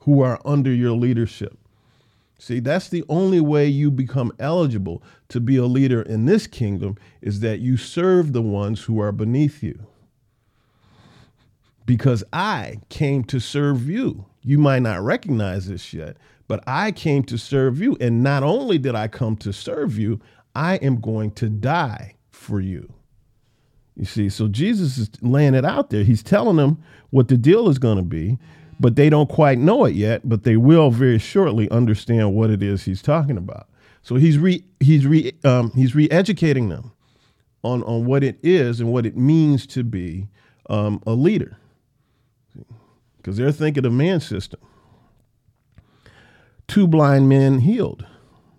who 0.04 0.22
are 0.22 0.40
under 0.44 0.72
your 0.72 0.92
leadership. 0.92 1.58
See, 2.38 2.60
that's 2.60 2.88
the 2.88 3.04
only 3.08 3.40
way 3.40 3.66
you 3.66 3.90
become 3.90 4.32
eligible 4.38 5.02
to 5.28 5.40
be 5.40 5.56
a 5.56 5.66
leader 5.66 6.02
in 6.02 6.26
this 6.26 6.46
kingdom 6.46 6.96
is 7.22 7.40
that 7.40 7.60
you 7.60 7.76
serve 7.76 8.32
the 8.32 8.42
ones 8.42 8.82
who 8.82 9.00
are 9.00 9.12
beneath 9.12 9.62
you 9.62 9.86
because 11.86 12.24
I 12.32 12.80
came 12.88 13.24
to 13.24 13.40
serve 13.40 13.88
you. 13.88 14.26
You 14.42 14.58
might 14.58 14.80
not 14.80 15.02
recognize 15.02 15.68
this 15.68 15.92
yet, 15.92 16.16
but 16.48 16.62
I 16.66 16.92
came 16.92 17.22
to 17.24 17.38
serve 17.38 17.80
you. 17.80 17.96
And 18.00 18.22
not 18.22 18.42
only 18.42 18.78
did 18.78 18.94
I 18.94 19.08
come 19.08 19.36
to 19.36 19.52
serve 19.52 19.98
you, 19.98 20.20
I 20.54 20.76
am 20.76 21.00
going 21.00 21.32
to 21.32 21.48
die 21.48 22.14
for 22.30 22.60
you. 22.60 22.92
You 23.96 24.04
see, 24.04 24.28
so 24.28 24.48
Jesus 24.48 24.98
is 24.98 25.10
laying 25.22 25.54
it 25.54 25.64
out 25.64 25.90
there. 25.90 26.04
He's 26.04 26.22
telling 26.22 26.56
them 26.56 26.82
what 27.10 27.28
the 27.28 27.36
deal 27.36 27.68
is 27.68 27.78
going 27.78 27.96
to 27.96 28.02
be, 28.02 28.38
but 28.80 28.96
they 28.96 29.10
don't 29.10 29.28
quite 29.28 29.58
know 29.58 29.84
it 29.84 29.94
yet, 29.94 30.28
but 30.28 30.44
they 30.44 30.56
will 30.56 30.90
very 30.90 31.18
shortly 31.18 31.70
understand 31.70 32.34
what 32.34 32.50
it 32.50 32.62
is 32.62 32.84
he's 32.84 33.02
talking 33.02 33.36
about. 33.36 33.68
So 34.02 34.16
he's 34.16 34.38
re 34.38 34.64
he's 34.80 35.06
re 35.06 35.32
um, 35.44 35.72
he's 35.74 35.94
re-educating 35.94 36.68
them 36.68 36.92
on 37.62 37.82
on 37.84 38.04
what 38.04 38.22
it 38.22 38.38
is 38.42 38.80
and 38.80 38.92
what 38.92 39.06
it 39.06 39.16
means 39.16 39.66
to 39.68 39.82
be 39.84 40.28
um, 40.68 41.02
a 41.06 41.12
leader 41.12 41.56
because 43.16 43.38
they're 43.38 43.52
thinking 43.52 43.86
of 43.86 43.92
man 43.92 44.20
system. 44.20 44.60
Two 46.68 46.86
blind 46.86 47.28
men 47.28 47.60
healed. 47.60 48.06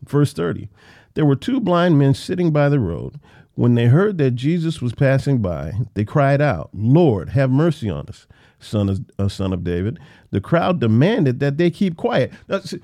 Verse 0.08 0.34
30. 0.34 0.70
There 1.14 1.26
were 1.26 1.36
two 1.36 1.60
blind 1.60 2.00
men 2.00 2.14
sitting 2.16 2.52
by 2.52 2.70
the 2.70 2.80
road. 2.80 3.20
When 3.54 3.76
they 3.76 3.86
heard 3.86 4.18
that 4.18 4.32
Jesus 4.32 4.82
was 4.82 4.94
passing 4.94 5.38
by, 5.38 5.74
they 5.94 6.04
cried 6.04 6.42
out, 6.42 6.72
Lord, 6.74 7.30
have 7.30 7.52
mercy 7.52 7.90
on 7.90 8.08
us, 8.08 8.28
son 8.66 8.90
of, 8.90 9.00
uh, 9.20 9.28
son 9.28 9.54
of 9.54 9.64
David. 9.64 10.00
The 10.32 10.42
crowd 10.42 10.80
demanded 10.80 11.40
that 11.40 11.58
they 11.58 11.70
keep 11.70 11.98
quiet. 11.98 12.32
Now, 12.48 12.60
see, 12.60 12.80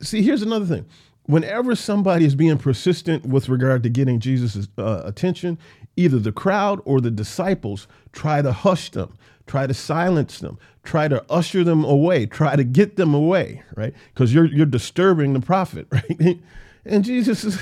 see, 0.00 0.22
here's 0.22 0.42
another 0.42 0.66
thing. 0.66 0.86
Whenever 1.26 1.76
somebody 1.76 2.24
is 2.24 2.34
being 2.34 2.56
persistent 2.56 3.26
with 3.26 3.48
regard 3.48 3.82
to 3.82 3.90
getting 3.90 4.18
Jesus' 4.18 4.66
uh, 4.78 5.02
attention, 5.04 5.58
either 5.96 6.18
the 6.18 6.32
crowd 6.32 6.80
or 6.84 7.00
the 7.00 7.10
disciples 7.10 7.86
try 8.12 8.40
to 8.40 8.52
hush 8.52 8.90
them, 8.90 9.16
try 9.46 9.66
to 9.66 9.74
silence 9.74 10.38
them, 10.38 10.58
try 10.84 11.06
to 11.06 11.22
usher 11.28 11.64
them 11.64 11.84
away, 11.84 12.24
try 12.24 12.56
to 12.56 12.64
get 12.64 12.96
them 12.96 13.12
away, 13.12 13.62
right? 13.76 13.94
Because 14.14 14.32
you're 14.32 14.46
you're 14.46 14.66
disturbing 14.66 15.34
the 15.34 15.40
prophet, 15.40 15.86
right? 15.92 16.38
And 16.86 17.04
Jesus 17.04 17.44
is 17.44 17.60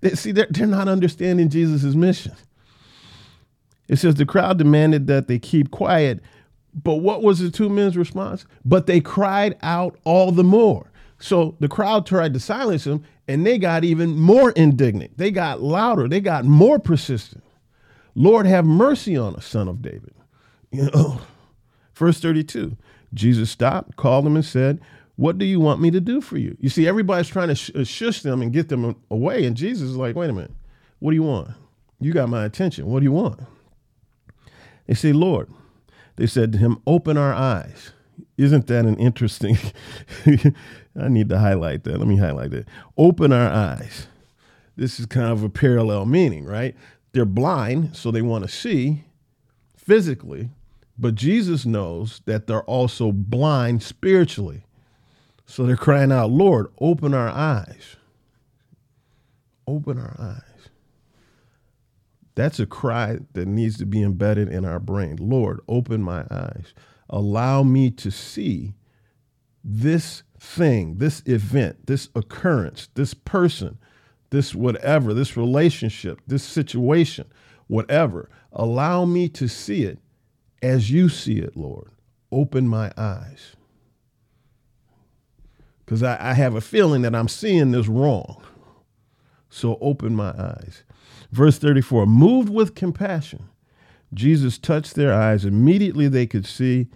they, 0.00 0.10
see, 0.10 0.32
they're, 0.32 0.46
they're 0.50 0.66
not 0.66 0.88
understanding 0.88 1.48
Jesus' 1.48 1.94
mission. 1.94 2.34
It 3.88 3.96
says 3.96 4.14
the 4.14 4.26
crowd 4.26 4.58
demanded 4.58 5.06
that 5.06 5.28
they 5.28 5.38
keep 5.38 5.70
quiet. 5.70 6.20
But 6.82 6.96
what 6.96 7.22
was 7.22 7.38
the 7.40 7.50
two 7.50 7.68
men's 7.68 7.96
response? 7.96 8.46
But 8.64 8.86
they 8.86 9.00
cried 9.00 9.56
out 9.62 9.98
all 10.04 10.32
the 10.32 10.44
more. 10.44 10.90
So 11.18 11.56
the 11.60 11.68
crowd 11.68 12.06
tried 12.06 12.34
to 12.34 12.40
silence 12.40 12.86
him, 12.86 13.04
and 13.26 13.44
they 13.44 13.58
got 13.58 13.84
even 13.84 14.16
more 14.16 14.52
indignant. 14.52 15.18
They 15.18 15.30
got 15.30 15.60
louder. 15.60 16.08
They 16.08 16.20
got 16.20 16.44
more 16.44 16.78
persistent. 16.78 17.42
Lord, 18.14 18.46
have 18.46 18.64
mercy 18.64 19.16
on 19.16 19.34
us, 19.36 19.46
son 19.46 19.68
of 19.68 19.82
David. 19.82 20.14
You 20.70 20.90
know, 20.90 21.20
verse 21.94 22.20
32. 22.20 22.76
Jesus 23.14 23.50
stopped, 23.50 23.96
called 23.96 24.26
him, 24.26 24.36
and 24.36 24.44
said, 24.44 24.80
what 25.18 25.36
do 25.36 25.44
you 25.44 25.58
want 25.58 25.80
me 25.80 25.90
to 25.90 26.00
do 26.00 26.20
for 26.20 26.38
you? 26.38 26.56
You 26.60 26.68
see, 26.68 26.86
everybody's 26.86 27.26
trying 27.26 27.52
to 27.52 27.80
uh, 27.80 27.84
shush 27.84 28.22
them 28.22 28.40
and 28.40 28.52
get 28.52 28.68
them 28.68 28.94
away. 29.10 29.46
And 29.46 29.56
Jesus 29.56 29.90
is 29.90 29.96
like, 29.96 30.14
wait 30.14 30.30
a 30.30 30.32
minute. 30.32 30.52
What 31.00 31.10
do 31.10 31.16
you 31.16 31.24
want? 31.24 31.50
You 31.98 32.12
got 32.12 32.28
my 32.28 32.44
attention. 32.44 32.86
What 32.86 33.00
do 33.00 33.04
you 33.04 33.10
want? 33.10 33.40
They 34.86 34.94
say, 34.94 35.12
Lord, 35.12 35.50
they 36.18 36.26
said 36.26 36.50
to 36.52 36.58
him, 36.58 36.82
open 36.84 37.16
our 37.16 37.32
eyes. 37.32 37.92
Isn't 38.36 38.66
that 38.66 38.84
an 38.84 38.96
interesting? 38.96 39.56
I 40.26 41.08
need 41.08 41.28
to 41.28 41.38
highlight 41.38 41.84
that. 41.84 41.96
Let 41.96 42.08
me 42.08 42.16
highlight 42.16 42.50
that. 42.50 42.66
Open 42.96 43.32
our 43.32 43.48
eyes. 43.48 44.08
This 44.76 44.98
is 44.98 45.06
kind 45.06 45.30
of 45.30 45.44
a 45.44 45.48
parallel 45.48 46.06
meaning, 46.06 46.44
right? 46.44 46.74
They're 47.12 47.24
blind, 47.24 47.96
so 47.96 48.10
they 48.10 48.20
want 48.20 48.44
to 48.44 48.50
see 48.50 49.04
physically, 49.76 50.50
but 50.98 51.14
Jesus 51.14 51.64
knows 51.64 52.20
that 52.26 52.48
they're 52.48 52.64
also 52.64 53.12
blind 53.12 53.84
spiritually. 53.84 54.64
So 55.46 55.64
they're 55.64 55.76
crying 55.76 56.10
out, 56.10 56.30
Lord, 56.30 56.66
open 56.80 57.14
our 57.14 57.28
eyes. 57.28 57.94
Open 59.68 59.98
our 59.98 60.16
eyes. 60.18 60.47
That's 62.38 62.60
a 62.60 62.66
cry 62.66 63.18
that 63.32 63.48
needs 63.48 63.78
to 63.78 63.84
be 63.84 64.00
embedded 64.00 64.48
in 64.48 64.64
our 64.64 64.78
brain. 64.78 65.16
Lord, 65.20 65.58
open 65.66 66.00
my 66.00 66.24
eyes. 66.30 66.72
Allow 67.10 67.64
me 67.64 67.90
to 67.90 68.12
see 68.12 68.74
this 69.64 70.22
thing, 70.38 70.98
this 70.98 71.20
event, 71.26 71.88
this 71.88 72.08
occurrence, 72.14 72.90
this 72.94 73.12
person, 73.12 73.76
this 74.30 74.54
whatever, 74.54 75.12
this 75.12 75.36
relationship, 75.36 76.20
this 76.28 76.44
situation, 76.44 77.26
whatever. 77.66 78.30
Allow 78.52 79.04
me 79.04 79.28
to 79.30 79.48
see 79.48 79.82
it 79.82 79.98
as 80.62 80.92
you 80.92 81.08
see 81.08 81.40
it, 81.40 81.56
Lord. 81.56 81.90
Open 82.30 82.68
my 82.68 82.92
eyes 82.96 83.56
because 85.84 86.04
I, 86.04 86.30
I 86.30 86.34
have 86.34 86.54
a 86.54 86.60
feeling 86.60 87.02
that 87.02 87.16
I'm 87.16 87.26
seeing 87.26 87.72
this 87.72 87.88
wrong. 87.88 88.40
So 89.50 89.78
open 89.80 90.14
my 90.14 90.30
eyes. 90.30 90.82
Verse 91.30 91.58
34 91.58 92.06
moved 92.06 92.48
with 92.48 92.74
compassion, 92.74 93.48
Jesus 94.12 94.58
touched 94.58 94.94
their 94.94 95.12
eyes. 95.12 95.44
Immediately 95.44 96.08
they 96.08 96.26
could 96.26 96.46
see, 96.46 96.88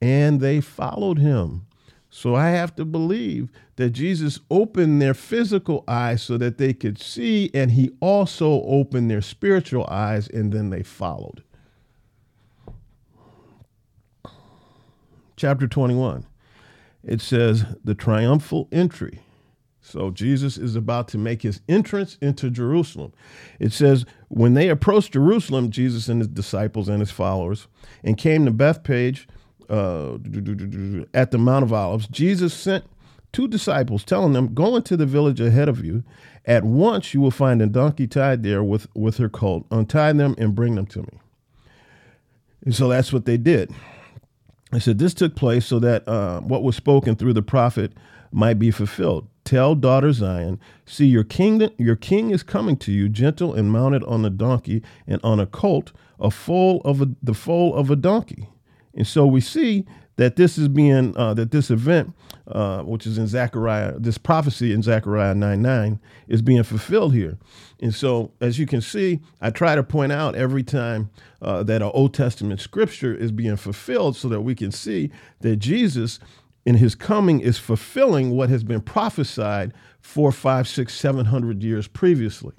and 0.00 0.40
they 0.40 0.60
followed 0.60 1.18
him. 1.18 1.66
So 2.10 2.36
I 2.36 2.50
have 2.50 2.76
to 2.76 2.84
believe 2.84 3.48
that 3.74 3.90
Jesus 3.90 4.38
opened 4.48 5.02
their 5.02 5.14
physical 5.14 5.82
eyes 5.88 6.22
so 6.22 6.38
that 6.38 6.58
they 6.58 6.72
could 6.72 7.00
see, 7.00 7.50
and 7.52 7.72
he 7.72 7.90
also 7.98 8.62
opened 8.62 9.10
their 9.10 9.22
spiritual 9.22 9.86
eyes, 9.90 10.28
and 10.28 10.52
then 10.52 10.70
they 10.70 10.84
followed. 10.84 11.42
Chapter 15.36 15.66
21 15.66 16.24
it 17.06 17.20
says 17.20 17.66
the 17.84 17.94
triumphal 17.94 18.68
entry. 18.72 19.20
So 19.86 20.10
Jesus 20.10 20.56
is 20.56 20.76
about 20.76 21.08
to 21.08 21.18
make 21.18 21.42
his 21.42 21.60
entrance 21.68 22.16
into 22.22 22.48
Jerusalem. 22.48 23.12
It 23.60 23.70
says, 23.70 24.06
when 24.28 24.54
they 24.54 24.70
approached 24.70 25.12
Jerusalem, 25.12 25.70
Jesus 25.70 26.08
and 26.08 26.20
his 26.20 26.28
disciples 26.28 26.88
and 26.88 27.00
his 27.00 27.10
followers, 27.10 27.68
and 28.02 28.16
came 28.16 28.46
to 28.46 28.50
Bethpage 28.50 29.26
uh, 29.68 30.14
at 31.12 31.32
the 31.32 31.38
Mount 31.38 31.64
of 31.64 31.72
Olives, 31.72 32.08
Jesus 32.08 32.54
sent 32.54 32.84
two 33.32 33.46
disciples, 33.46 34.04
telling 34.04 34.32
them, 34.32 34.54
Go 34.54 34.74
into 34.74 34.96
the 34.96 35.06
village 35.06 35.40
ahead 35.40 35.68
of 35.68 35.84
you. 35.84 36.02
At 36.46 36.64
once 36.64 37.12
you 37.12 37.20
will 37.20 37.30
find 37.30 37.60
a 37.60 37.66
donkey 37.66 38.06
tied 38.06 38.42
there 38.42 38.64
with, 38.64 38.86
with 38.94 39.18
her 39.18 39.28
colt. 39.28 39.66
Untie 39.70 40.14
them 40.14 40.34
and 40.38 40.54
bring 40.54 40.76
them 40.76 40.86
to 40.86 41.02
me. 41.02 41.20
And 42.64 42.74
so 42.74 42.88
that's 42.88 43.12
what 43.12 43.26
they 43.26 43.36
did. 43.36 43.70
I 44.74 44.78
said, 44.78 44.98
This 44.98 45.14
took 45.14 45.36
place 45.36 45.66
so 45.66 45.78
that 45.78 46.06
uh, 46.08 46.40
what 46.40 46.62
was 46.62 46.76
spoken 46.76 47.14
through 47.14 47.34
the 47.34 47.42
prophet 47.42 47.92
might 48.32 48.58
be 48.58 48.70
fulfilled. 48.70 49.28
Tell 49.44 49.74
daughter 49.74 50.12
Zion, 50.12 50.58
see 50.86 51.06
your 51.06 51.22
king, 51.22 51.70
your 51.78 51.96
king 51.96 52.30
is 52.30 52.42
coming 52.42 52.76
to 52.78 52.90
you, 52.90 53.08
gentle 53.08 53.54
and 53.54 53.70
mounted 53.70 54.02
on 54.04 54.24
a 54.24 54.30
donkey 54.30 54.82
and 55.06 55.20
on 55.22 55.38
a 55.38 55.46
colt, 55.46 55.92
a 56.18 56.30
foal 56.30 56.80
of 56.84 57.00
a, 57.00 57.10
the 57.22 57.34
foal 57.34 57.74
of 57.74 57.90
a 57.90 57.96
donkey. 57.96 58.48
And 58.94 59.06
so 59.06 59.26
we 59.26 59.40
see 59.40 59.84
that 60.16 60.36
this 60.36 60.58
is 60.58 60.68
being 60.68 61.16
uh, 61.16 61.34
that 61.34 61.50
this 61.50 61.70
event, 61.70 62.14
uh, 62.46 62.82
which 62.82 63.06
is 63.06 63.16
in 63.16 63.26
Zechariah, 63.26 63.98
this 63.98 64.18
prophecy 64.18 64.72
in 64.72 64.82
Zechariah 64.82 65.34
9 65.34 65.62
9 65.62 66.00
is 66.28 66.42
being 66.42 66.62
fulfilled 66.62 67.14
here. 67.14 67.38
And 67.80 67.94
so, 67.94 68.32
as 68.40 68.58
you 68.58 68.66
can 68.66 68.80
see, 68.80 69.20
I 69.40 69.50
try 69.50 69.74
to 69.74 69.82
point 69.82 70.12
out 70.12 70.34
every 70.34 70.62
time 70.62 71.10
uh, 71.40 71.62
that 71.64 71.82
an 71.82 71.90
Old 71.94 72.14
Testament 72.14 72.60
scripture 72.60 73.14
is 73.14 73.32
being 73.32 73.56
fulfilled 73.56 74.16
so 74.16 74.28
that 74.28 74.42
we 74.42 74.54
can 74.54 74.72
see 74.72 75.10
that 75.40 75.56
Jesus 75.56 76.18
in 76.66 76.76
his 76.76 76.94
coming 76.94 77.40
is 77.40 77.58
fulfilling 77.58 78.30
what 78.30 78.48
has 78.48 78.64
been 78.64 78.80
prophesied 78.80 79.72
four, 80.00 80.32
five, 80.32 80.68
six, 80.68 80.94
seven 80.94 81.26
hundred 81.26 81.62
years 81.62 81.88
previously. 81.88 82.54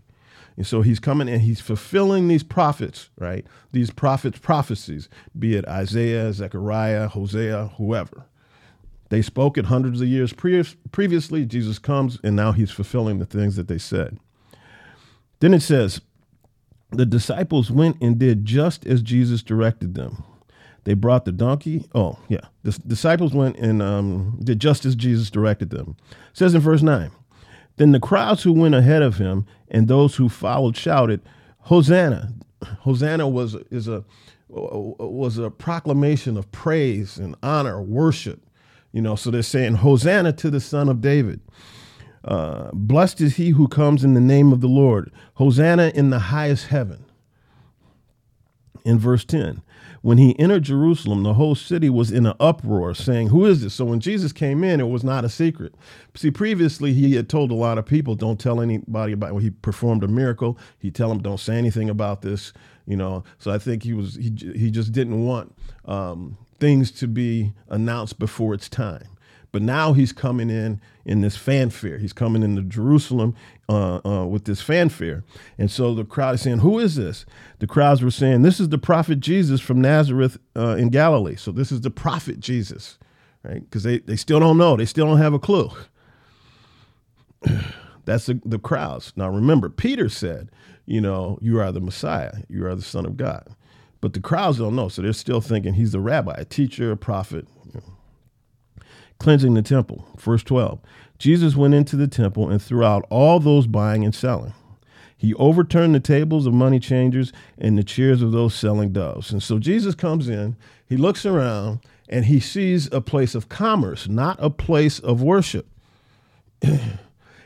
And 0.58 0.65
so 0.65 0.82
he's 0.82 1.00
coming 1.00 1.27
and 1.27 1.42
he's 1.42 1.60
fulfilling 1.60 2.27
these 2.27 2.44
prophets, 2.44 3.10
right? 3.18 3.46
These 3.72 3.92
prophets' 3.92 4.39
prophecies, 4.39 5.10
be 5.38 5.56
it 5.56 5.68
Isaiah, 5.68 6.32
Zechariah, 6.32 7.10
Hosea, 7.10 7.72
whoever. 7.77 8.25
They 9.15 9.22
spoke 9.22 9.57
it 9.57 9.67
hundreds 9.67 10.01
of 10.01 10.10
years 10.10 10.34
pre- 10.34 10.62
previously. 10.91 11.45
Jesus 11.45 11.79
comes 11.79 12.19
and 12.22 12.36
now 12.36 12.51
he's 12.51 12.69
fulfilling 12.69 13.17
the 13.17 13.25
things 13.25 13.55
that 13.55 13.69
they 13.69 13.77
said. 13.77 14.19
Then 15.39 15.53
it 15.53 15.62
says, 15.62 16.01
the 16.91 17.05
disciples 17.05 17.72
went 17.72 17.95
and 18.01 18.19
did 18.19 18.43
just 18.43 18.86
as 18.86 19.01
Jesus 19.01 19.41
directed 19.41 19.95
them. 19.95 20.25
They 20.84 20.95
brought 20.95 21.24
the 21.24 21.31
donkey. 21.31 21.88
Oh, 21.95 22.19
yeah. 22.27 22.41
The 22.63 22.77
disciples 22.86 23.34
went 23.34 23.55
and 23.55 23.81
um, 23.81 24.38
did 24.43 24.60
just 24.60 24.84
as 24.84 24.98
Jesus 24.98 25.29
directed 25.29 25.69
them. 25.69 25.95
It 26.10 26.38
says 26.38 26.53
in 26.53 26.60
verse 26.60 26.81
9 26.81 27.10
Then 27.77 27.93
the 27.93 28.01
crowds 28.01 28.43
who 28.43 28.51
went 28.51 28.75
ahead 28.75 29.01
of 29.01 29.15
him 29.15 29.45
and 29.69 29.88
those 29.88 30.17
who 30.17 30.27
followed 30.27 30.75
shouted, 30.75 31.22
Hosanna. 31.60 32.34
Hosanna 32.79 33.29
was, 33.29 33.55
is 33.72 33.88
a, 33.88 34.03
was 34.50 35.38
a 35.38 35.50
proclamation 35.50 36.36
of 36.36 36.51
praise 36.51 37.17
and 37.17 37.38
honor, 37.41 37.81
worship. 37.81 38.41
You 38.96 39.02
know, 39.02 39.18
so 39.18 39.30
they're 39.30 39.44
saying, 39.44 39.75
Hosanna 39.75 40.32
to 40.32 40.50
the 40.50 40.62
Son 40.62 40.88
of 40.88 41.02
David. 41.02 41.42
Uh, 42.24 42.70
blessed 42.72 43.20
is 43.20 43.36
he 43.36 43.50
who 43.50 43.68
comes 43.68 44.06
in 44.06 44.14
the 44.14 44.22
name 44.22 44.54
of 44.54 44.62
the 44.62 44.70
Lord. 44.70 45.12
Hosanna 45.34 45.92
in 45.94 46.12
the 46.12 46.20
highest 46.20 46.68
heaven. 46.68 47.04
In 48.86 48.98
verse 48.98 49.25
10, 49.25 49.62
when 50.02 50.18
he 50.18 50.40
entered 50.40 50.64
Jerusalem, 50.64 51.24
the 51.24 51.34
whole 51.34 51.56
city 51.56 51.90
was 51.90 52.10
in 52.10 52.25
an 52.25 52.36
uproar, 52.40 52.96
saying, 52.96 53.28
Who 53.30 53.46
is 53.46 53.62
this? 53.64 53.74
So 53.74 53.84
when 53.84 54.00
Jesus 54.00 54.32
came 54.32 54.64
in, 54.64 54.80
it 54.80 54.88
was 54.88 55.04
not 55.04 55.25
a 55.25 55.30
secret. 55.30 55.75
See, 56.16 56.32
previously 56.32 56.94
he 56.94 57.16
had 57.16 57.28
told 57.28 57.52
a 57.52 57.56
lot 57.56 57.78
of 57.78 57.86
people, 57.86 58.16
Don't 58.16 58.40
tell 58.40 58.62
anybody 58.62 59.12
about 59.12 59.34
when 59.34 59.44
he 59.44 59.50
performed 59.50 60.06
a 60.06 60.08
miracle. 60.08 60.58
He 60.80 60.90
tell 60.90 61.10
them, 61.10 61.22
Don't 61.22 61.40
say 61.40 61.58
anything 61.58 61.90
about 61.90 62.22
this. 62.22 62.54
You 62.88 62.96
know, 62.96 63.25
so 63.40 63.52
I 63.52 63.58
think 63.58 63.84
he 63.84 63.94
was 63.94 64.16
he 64.16 64.32
he 64.56 64.72
just 64.72 64.92
didn't 64.92 65.25
want 65.25 65.54
um, 65.86 66.38
things 66.59 66.91
to 66.91 67.07
be 67.07 67.53
announced 67.69 68.19
before 68.19 68.53
its 68.53 68.69
time. 68.69 69.07
But 69.51 69.62
now 69.62 69.93
he's 69.93 70.12
coming 70.12 70.50
in 70.50 70.81
in 71.05 71.21
this 71.21 71.38
fanfare. 71.38 71.97
He's 71.97 72.12
coming 72.12 72.43
into 72.43 72.62
Jerusalem 72.62 73.35
uh, 73.69 74.01
uh, 74.05 74.25
with 74.25 74.43
this 74.43 74.62
fanfare. 74.62 75.24
And 75.57 75.71
so 75.71 75.93
the 75.95 76.03
crowd 76.03 76.35
is 76.35 76.41
saying, 76.41 76.57
Who 76.57 76.77
is 76.77 76.95
this? 76.95 77.25
The 77.59 77.67
crowds 77.67 78.01
were 78.01 78.12
saying, 78.12 78.41
This 78.41 78.59
is 78.59 78.67
the 78.67 78.77
prophet 78.77 79.21
Jesus 79.21 79.62
from 79.62 79.79
Nazareth 79.79 80.38
uh, 80.57 80.75
in 80.77 80.89
Galilee. 80.89 81.38
So 81.38 81.53
this 81.53 81.71
is 81.71 81.79
the 81.79 81.89
prophet 81.89 82.41
Jesus, 82.41 82.97
right? 83.43 83.62
Because 83.62 83.83
they, 83.83 84.00
they 84.00 84.17
still 84.17 84.41
don't 84.41 84.57
know, 84.57 84.75
they 84.75 84.85
still 84.85 85.05
don't 85.05 85.19
have 85.19 85.33
a 85.33 85.39
clue. 85.39 85.71
That's 88.03 88.25
the, 88.25 88.41
the 88.43 88.59
crowds. 88.59 89.13
Now 89.15 89.29
remember, 89.29 89.69
Peter 89.69 90.09
said, 90.09 90.50
you 90.85 91.00
know, 91.00 91.39
you 91.41 91.59
are 91.59 91.71
the 91.71 91.79
Messiah, 91.79 92.33
you 92.50 92.65
are 92.65 92.75
the 92.75 92.81
Son 92.81 93.05
of 93.05 93.15
God. 93.15 93.47
But 94.02 94.14
the 94.14 94.20
crowds 94.20 94.60
don't 94.60 94.75
know, 94.75 94.88
so 94.88 95.02
they're 95.02 95.14
still 95.14 95.42
thinking 95.42 95.74
he's 95.74 95.96
a 95.96 96.00
rabbi, 96.00 96.36
a 96.38 96.46
teacher, 96.46 96.92
a 96.92 96.98
prophet. 96.98 97.48
Cleansing 99.20 99.54
the 99.54 99.62
temple, 99.62 100.06
verse 100.18 100.44
12. 100.44 100.80
Jesus 101.18 101.56
went 101.56 101.74
into 101.74 101.96
the 101.96 102.08
temple 102.08 102.50
and 102.50 102.62
threw 102.62 102.84
out 102.84 103.06
all 103.10 103.40
those 103.40 103.66
buying 103.68 104.04
and 104.04 104.14
selling. 104.14 104.54
He 105.18 105.34
overturned 105.36 105.96
the 105.96 106.02
tables 106.02 106.46
of 106.46 106.54
money 106.54 106.80
changers 106.80 107.32
and 107.58 107.78
the 107.78 107.84
chairs 107.84 108.22
of 108.22 108.32
those 108.32 108.54
selling 108.54 108.92
doves. 108.92 109.32
And 109.32 109.42
so 109.42 109.58
Jesus 109.58 109.96
comes 109.96 110.28
in, 110.28 110.58
he 110.88 110.98
looks 110.98 111.25
around, 111.25 111.80
and 112.10 112.25
he 112.25 112.40
sees 112.40 112.92
a 112.92 113.02
place 113.02 113.34
of 113.34 113.50
commerce, 113.50 114.08
not 114.08 114.38
a 114.40 114.50
place 114.50 115.00
of 115.00 115.24
worship. 115.24 115.68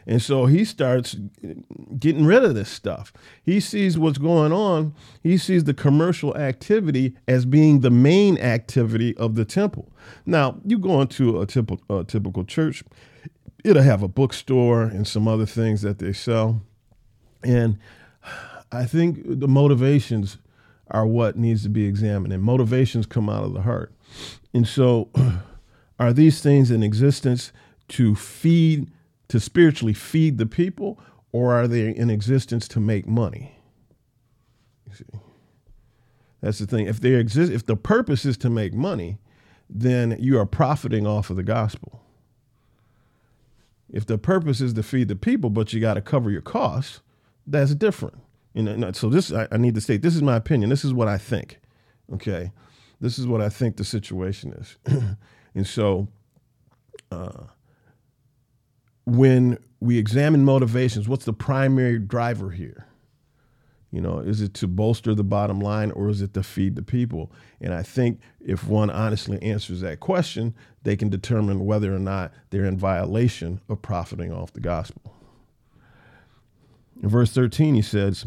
and 0.10 0.24
so 0.24 0.48
he 0.48 0.66
starts 0.66 1.16
getting 2.00 2.26
rid 2.26 2.44
of 2.44 2.56
this 2.56 2.68
stuff. 2.68 3.14
He 3.44 3.60
sees 3.60 3.96
what's 3.96 4.18
going 4.18 4.52
on. 4.52 4.96
He 5.22 5.38
sees 5.38 5.66
the 5.66 5.74
commercial 5.76 6.36
activity 6.36 7.16
as 7.28 7.46
being 7.46 7.82
the 7.82 7.92
main 7.92 8.40
activity 8.40 9.16
of 9.18 9.36
the 9.36 9.46
temple. 9.46 9.94
Now, 10.26 10.60
you 10.66 10.80
go 10.80 11.00
into 11.00 11.40
a 11.40 11.46
typical, 11.46 12.00
a 12.00 12.04
typical 12.04 12.44
church, 12.44 12.84
it'll 13.64 13.84
have 13.84 14.02
a 14.02 14.08
bookstore 14.08 14.82
and 14.82 15.08
some 15.08 15.28
other 15.28 15.46
things 15.46 15.84
that 15.84 16.00
they 16.00 16.14
sell. 16.14 16.64
And 17.44 17.78
I 18.72 18.86
think 18.86 19.20
the 19.24 19.48
motivations 19.48 20.40
are 20.90 21.06
what 21.06 21.38
needs 21.38 21.62
to 21.62 21.70
be 21.70 21.86
examined, 21.86 22.34
and 22.34 22.42
motivations 22.42 23.06
come 23.06 23.30
out 23.30 23.44
of 23.44 23.54
the 23.54 23.62
heart. 23.62 23.94
And 24.56 24.68
so, 24.68 25.10
are 26.00 26.14
these 26.14 26.42
things 26.42 26.72
in 26.72 26.82
existence 26.82 27.52
to 27.90 28.16
feed, 28.16 28.90
to 29.30 29.40
spiritually 29.40 29.94
feed 29.94 30.38
the 30.38 30.46
people, 30.46 31.00
or 31.32 31.54
are 31.54 31.68
they 31.68 31.96
in 31.96 32.10
existence 32.10 32.68
to 32.70 32.80
make 32.80 33.08
money? 33.08 33.56
You 34.88 35.22
that's 36.42 36.60
the 36.60 36.68
thing. 36.68 36.88
If 36.88 37.00
they 37.00 37.16
exist, 37.16 37.52
if 37.52 37.66
the 37.66 37.76
purpose 37.76 38.26
is 38.26 38.38
to 38.38 38.50
make 38.50 38.74
money, 38.74 39.18
then 39.70 40.16
you 40.20 40.40
are 40.40 40.46
profiting 40.46 41.06
off 41.06 41.30
of 41.30 41.36
the 41.36 41.44
gospel. 41.44 42.02
If 43.92 44.06
the 44.06 44.18
purpose 44.18 44.62
is 44.62 44.74
to 44.74 44.84
feed 44.84 45.08
the 45.08 45.16
people, 45.16 45.50
but 45.50 45.74
you 45.74 45.80
got 45.80 45.96
to 45.96 46.02
cover 46.02 46.30
your 46.30 46.42
costs, 46.42 47.02
that's 47.46 47.76
different. 47.76 48.20
And 48.56 48.96
so 48.96 49.10
this, 49.10 49.32
I, 49.32 49.48
I 49.52 49.58
need 49.58 49.76
to 49.76 49.82
state, 49.82 50.02
this 50.02 50.16
is 50.16 50.22
my 50.22 50.36
opinion. 50.36 50.70
This 50.70 50.86
is 50.86 50.94
what 50.94 51.08
I 51.08 51.18
think. 51.18 51.60
Okay, 52.14 52.52
this 53.00 53.20
is 53.20 53.28
what 53.28 53.42
I 53.42 53.50
think 53.50 53.78
the 53.78 53.84
situation 53.84 54.54
is. 54.54 54.78
and 55.56 55.68
so, 55.68 56.08
uh, 57.12 57.44
when 59.10 59.58
we 59.80 59.98
examine 59.98 60.44
motivations, 60.44 61.08
what's 61.08 61.26
the 61.26 61.34
primary 61.34 62.00
driver 62.00 62.52
here? 62.52 62.86
You 63.92 64.02
know, 64.02 64.20
is 64.20 64.42
it 64.42 64.54
to 64.56 64.68
bolster 64.68 65.16
the 65.16 65.24
bottom 65.24 65.60
line 65.60 65.92
or 65.92 66.10
is 66.10 66.22
it 66.22 66.34
to 66.36 66.44
feed 66.44 66.76
the 66.76 66.84
people? 66.84 67.32
And 67.60 67.74
I 67.74 67.82
think 67.82 68.20
if 68.40 68.68
one 68.68 68.92
honestly 68.92 69.42
answers 69.42 69.82
that 69.82 70.00
question, 70.00 70.54
they 70.84 70.96
can 70.96 71.10
determine 71.10 71.66
whether 71.66 71.94
or 71.94 72.00
not 72.00 72.32
they're 72.52 72.66
in 72.66 72.78
violation 72.78 73.62
of 73.68 73.82
profiting 73.82 74.32
off 74.32 74.54
the 74.54 74.60
gospel. 74.60 75.16
In 77.02 77.10
verse 77.10 77.32
13, 77.32 77.74
he 77.74 77.82
says, 77.82 78.26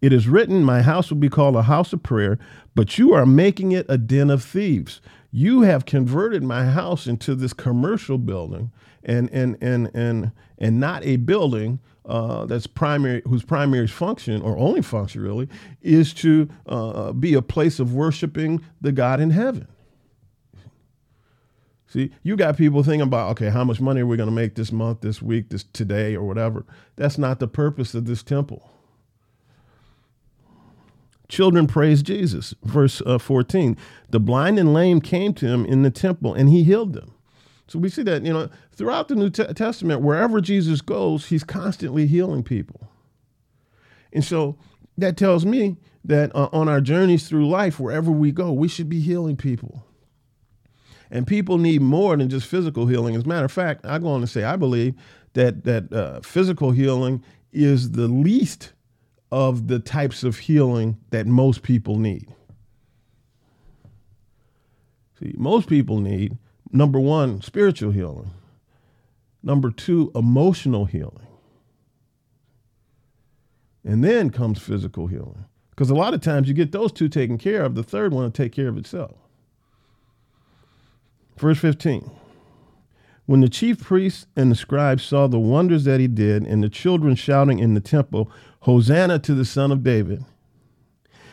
It 0.00 0.12
is 0.12 0.28
written, 0.28 0.62
My 0.62 0.82
house 0.82 1.10
will 1.10 1.18
be 1.18 1.28
called 1.28 1.56
a 1.56 1.62
house 1.62 1.92
of 1.92 2.02
prayer, 2.02 2.38
but 2.74 2.98
you 2.98 3.12
are 3.12 3.26
making 3.26 3.72
it 3.72 3.86
a 3.88 3.98
den 3.98 4.30
of 4.30 4.44
thieves. 4.44 5.00
You 5.30 5.62
have 5.62 5.84
converted 5.84 6.42
my 6.42 6.66
house 6.66 7.06
into 7.06 7.34
this 7.34 7.52
commercial 7.52 8.18
building 8.18 8.70
and 9.04 9.28
and 9.30 9.56
and 9.60 9.90
and 9.94 10.32
and 10.58 10.80
not 10.80 11.04
a 11.04 11.16
building 11.16 11.80
uh, 12.06 12.46
that's 12.46 12.66
primary, 12.66 13.22
whose 13.26 13.44
primary 13.44 13.86
function 13.86 14.40
or 14.40 14.56
only 14.56 14.80
function 14.80 15.22
really 15.22 15.48
is 15.82 16.14
to 16.14 16.48
uh, 16.66 17.12
be 17.12 17.34
a 17.34 17.42
place 17.42 17.78
of 17.78 17.92
worshiping 17.92 18.64
the 18.80 18.92
God 18.92 19.20
in 19.20 19.30
heaven. 19.30 19.68
See, 21.86 22.10
you 22.22 22.36
got 22.36 22.56
people 22.56 22.82
thinking 22.82 23.00
about, 23.02 23.30
okay, 23.32 23.50
how 23.50 23.64
much 23.64 23.80
money 23.80 24.02
are 24.02 24.06
we 24.06 24.16
going 24.16 24.28
to 24.28 24.34
make 24.34 24.54
this 24.54 24.72
month, 24.72 25.00
this 25.00 25.22
week, 25.22 25.48
this 25.48 25.64
today, 25.64 26.14
or 26.14 26.26
whatever. 26.26 26.66
That's 26.96 27.16
not 27.18 27.40
the 27.40 27.48
purpose 27.48 27.94
of 27.94 28.04
this 28.04 28.22
temple. 28.22 28.70
Children 31.28 31.66
praise 31.66 32.02
Jesus. 32.02 32.54
Verse 32.62 33.02
uh, 33.04 33.18
14 33.18 33.76
The 34.10 34.20
blind 34.20 34.58
and 34.58 34.72
lame 34.72 35.00
came 35.00 35.34
to 35.34 35.46
him 35.46 35.64
in 35.64 35.82
the 35.82 35.90
temple, 35.90 36.34
and 36.34 36.48
he 36.48 36.64
healed 36.64 36.94
them. 36.94 37.14
So 37.66 37.78
we 37.78 37.90
see 37.90 38.02
that, 38.04 38.24
you 38.24 38.32
know, 38.32 38.48
throughout 38.72 39.08
the 39.08 39.14
New 39.14 39.28
Testament, 39.28 40.00
wherever 40.00 40.40
Jesus 40.40 40.80
goes, 40.80 41.26
he's 41.26 41.44
constantly 41.44 42.06
healing 42.06 42.42
people. 42.42 42.90
And 44.10 44.24
so 44.24 44.56
that 44.96 45.18
tells 45.18 45.44
me 45.44 45.76
that 46.02 46.34
uh, 46.34 46.48
on 46.50 46.68
our 46.68 46.80
journeys 46.80 47.28
through 47.28 47.46
life, 47.46 47.78
wherever 47.78 48.10
we 48.10 48.32
go, 48.32 48.52
we 48.52 48.68
should 48.68 48.88
be 48.88 49.00
healing 49.00 49.36
people. 49.36 49.84
And 51.10 51.26
people 51.26 51.58
need 51.58 51.82
more 51.82 52.16
than 52.16 52.30
just 52.30 52.46
physical 52.46 52.86
healing. 52.86 53.14
As 53.14 53.24
a 53.24 53.28
matter 53.28 53.44
of 53.44 53.52
fact, 53.52 53.84
I 53.84 53.98
go 53.98 54.08
on 54.08 54.22
to 54.22 54.26
say 54.26 54.44
I 54.44 54.56
believe 54.56 54.94
that 55.34 55.64
that 55.64 55.92
uh, 55.92 56.20
physical 56.20 56.70
healing 56.70 57.22
is 57.52 57.92
the 57.92 58.08
least 58.08 58.72
of 59.30 59.68
the 59.68 59.78
types 59.78 60.24
of 60.24 60.38
healing 60.38 60.98
that 61.10 61.26
most 61.26 61.62
people 61.62 61.98
need. 61.98 62.28
See, 65.18 65.34
most 65.36 65.68
people 65.68 65.98
need 65.98 66.38
number 66.72 67.00
one, 67.00 67.42
spiritual 67.42 67.92
healing. 67.92 68.30
Number 69.42 69.70
two, 69.70 70.10
emotional 70.14 70.84
healing. 70.86 71.26
And 73.84 74.04
then 74.04 74.30
comes 74.30 74.58
physical 74.58 75.06
healing. 75.06 75.44
Because 75.70 75.90
a 75.90 75.94
lot 75.94 76.12
of 76.12 76.20
times 76.20 76.48
you 76.48 76.54
get 76.54 76.72
those 76.72 76.92
two 76.92 77.08
taken 77.08 77.38
care 77.38 77.62
of, 77.62 77.74
the 77.74 77.82
third 77.82 78.12
one 78.12 78.24
will 78.24 78.30
take 78.30 78.52
care 78.52 78.68
of 78.68 78.76
itself. 78.76 79.16
Verse 81.36 81.58
15. 81.58 82.10
When 83.28 83.42
the 83.42 83.50
chief 83.50 83.84
priests 83.84 84.26
and 84.36 84.50
the 84.50 84.56
scribes 84.56 85.02
saw 85.02 85.26
the 85.26 85.38
wonders 85.38 85.84
that 85.84 86.00
he 86.00 86.08
did, 86.08 86.46
and 86.46 86.64
the 86.64 86.70
children 86.70 87.14
shouting 87.14 87.58
in 87.58 87.74
the 87.74 87.80
temple, 87.80 88.30
Hosanna 88.60 89.18
to 89.18 89.34
the 89.34 89.44
Son 89.44 89.70
of 89.70 89.82
David, 89.82 90.24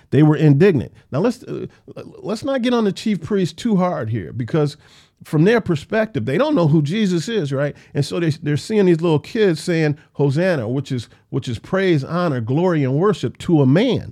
they 0.09 0.21
were 0.21 0.35
indignant. 0.35 0.91
Now 1.09 1.21
let's 1.21 1.41
uh, 1.43 1.67
let's 1.95 2.43
not 2.43 2.63
get 2.63 2.73
on 2.73 2.83
the 2.83 2.91
chief 2.91 3.21
priests 3.21 3.53
too 3.53 3.77
hard 3.77 4.09
here, 4.09 4.33
because 4.33 4.75
from 5.23 5.45
their 5.45 5.61
perspective, 5.61 6.25
they 6.25 6.37
don't 6.37 6.53
know 6.53 6.67
who 6.67 6.81
Jesus 6.81 7.29
is, 7.29 7.53
right? 7.53 7.77
And 7.93 8.05
so 8.05 8.19
they, 8.19 8.31
they're 8.31 8.57
seeing 8.57 8.87
these 8.87 8.99
little 8.99 9.17
kids 9.17 9.63
saying 9.63 9.97
Hosanna, 10.15 10.67
which 10.67 10.91
is 10.91 11.07
which 11.29 11.47
is 11.47 11.59
praise, 11.59 12.03
honor, 12.03 12.41
glory, 12.41 12.83
and 12.83 12.95
worship 12.97 13.37
to 13.37 13.61
a 13.61 13.65
man. 13.65 14.11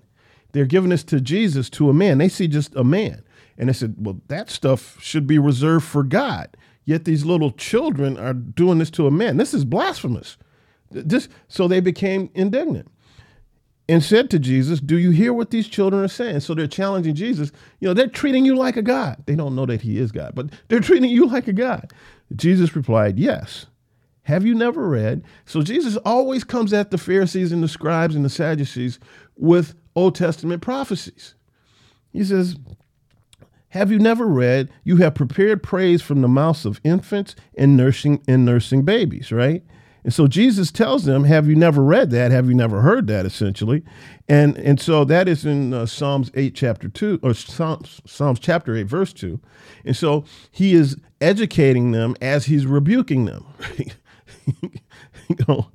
They're 0.53 0.63
giving 0.63 0.91
this 0.91 1.03
to 1.03 1.19
Jesus 1.19 1.69
to 1.71 1.89
a 1.89 1.93
man. 1.93 2.17
They 2.17 2.29
see 2.29 2.47
just 2.47 2.73
a 2.77 2.85
man. 2.85 3.23
And 3.57 3.67
they 3.67 3.73
said, 3.73 3.95
well, 3.97 4.21
that 4.29 4.49
stuff 4.49 5.03
should 5.03 5.27
be 5.27 5.37
reserved 5.37 5.85
for 5.85 6.03
God. 6.03 6.55
Yet 6.85 7.05
these 7.05 7.25
little 7.25 7.51
children 7.51 8.17
are 8.17 8.33
doing 8.33 8.79
this 8.79 8.89
to 8.91 9.07
a 9.07 9.11
man. 9.11 9.37
This 9.37 9.53
is 9.53 9.65
blasphemous. 9.65 10.37
This, 10.91 11.29
so 11.47 11.67
they 11.67 11.79
became 11.79 12.29
indignant 12.33 12.89
and 13.89 14.03
said 14.03 14.29
to 14.31 14.39
Jesus, 14.39 14.79
Do 14.79 14.97
you 14.97 15.11
hear 15.11 15.33
what 15.33 15.49
these 15.49 15.67
children 15.67 16.03
are 16.03 16.09
saying? 16.09 16.41
So 16.41 16.53
they're 16.53 16.67
challenging 16.67 17.15
Jesus. 17.15 17.51
You 17.79 17.87
know, 17.87 17.93
they're 17.93 18.07
treating 18.07 18.45
you 18.45 18.55
like 18.55 18.77
a 18.77 18.81
God. 18.81 19.23
They 19.25 19.35
don't 19.35 19.55
know 19.55 19.65
that 19.65 19.81
he 19.81 19.97
is 19.97 20.11
God, 20.11 20.33
but 20.35 20.49
they're 20.67 20.79
treating 20.79 21.09
you 21.09 21.27
like 21.27 21.47
a 21.47 21.53
God. 21.53 21.91
Jesus 22.35 22.75
replied, 22.75 23.17
Yes. 23.17 23.67
Have 24.25 24.45
you 24.45 24.55
never 24.55 24.87
read? 24.87 25.21
So 25.45 25.61
Jesus 25.61 25.97
always 25.97 26.45
comes 26.45 26.71
at 26.71 26.91
the 26.91 26.97
Pharisees 26.97 27.51
and 27.51 27.61
the 27.61 27.67
scribes 27.67 28.15
and 28.15 28.23
the 28.23 28.29
Sadducees 28.29 28.97
with 29.35 29.75
Old 29.97 30.15
Testament 30.15 30.61
prophecies. 30.61 31.35
He 32.13 32.23
says, 32.23 32.55
have 33.73 33.91
you 33.91 33.97
never 33.97 34.27
read, 34.27 34.69
you 34.83 34.97
have 34.97 35.15
prepared 35.15 35.63
praise 35.63 35.99
from 35.99 36.21
the 36.21 36.27
mouths 36.27 36.63
of 36.63 36.79
infants 36.83 37.35
and 37.57 37.75
nursing 37.75 38.21
and 38.27 38.45
nursing 38.45 38.83
babies, 38.83 39.31
right? 39.31 39.63
And 40.03 40.13
so 40.13 40.27
Jesus 40.27 40.71
tells 40.71 41.05
them, 41.05 41.23
"Have 41.23 41.47
you 41.47 41.55
never 41.55 41.83
read 41.83 42.11
that? 42.11 42.29
Have 42.29 42.47
you 42.47 42.53
never 42.53 42.81
heard 42.81 43.07
that?" 43.07 43.25
Essentially, 43.25 43.83
and 44.29 44.55
and 44.59 44.79
so 44.79 45.03
that 45.05 45.27
is 45.27 45.43
in 45.43 45.73
uh, 45.73 45.87
Psalms 45.87 46.29
eight, 46.35 46.53
chapter 46.53 46.87
two, 46.87 47.19
or 47.23 47.33
Psalms, 47.33 47.99
Psalms 48.05 48.39
chapter 48.39 48.75
eight, 48.75 48.85
verse 48.85 49.11
two. 49.11 49.39
And 49.83 49.97
so 49.97 50.23
he 50.51 50.75
is 50.75 50.95
educating 51.19 51.93
them 51.93 52.15
as 52.21 52.45
he's 52.45 52.67
rebuking 52.67 53.25
them. 53.25 53.43
you 54.61 55.35
know, 55.47 55.71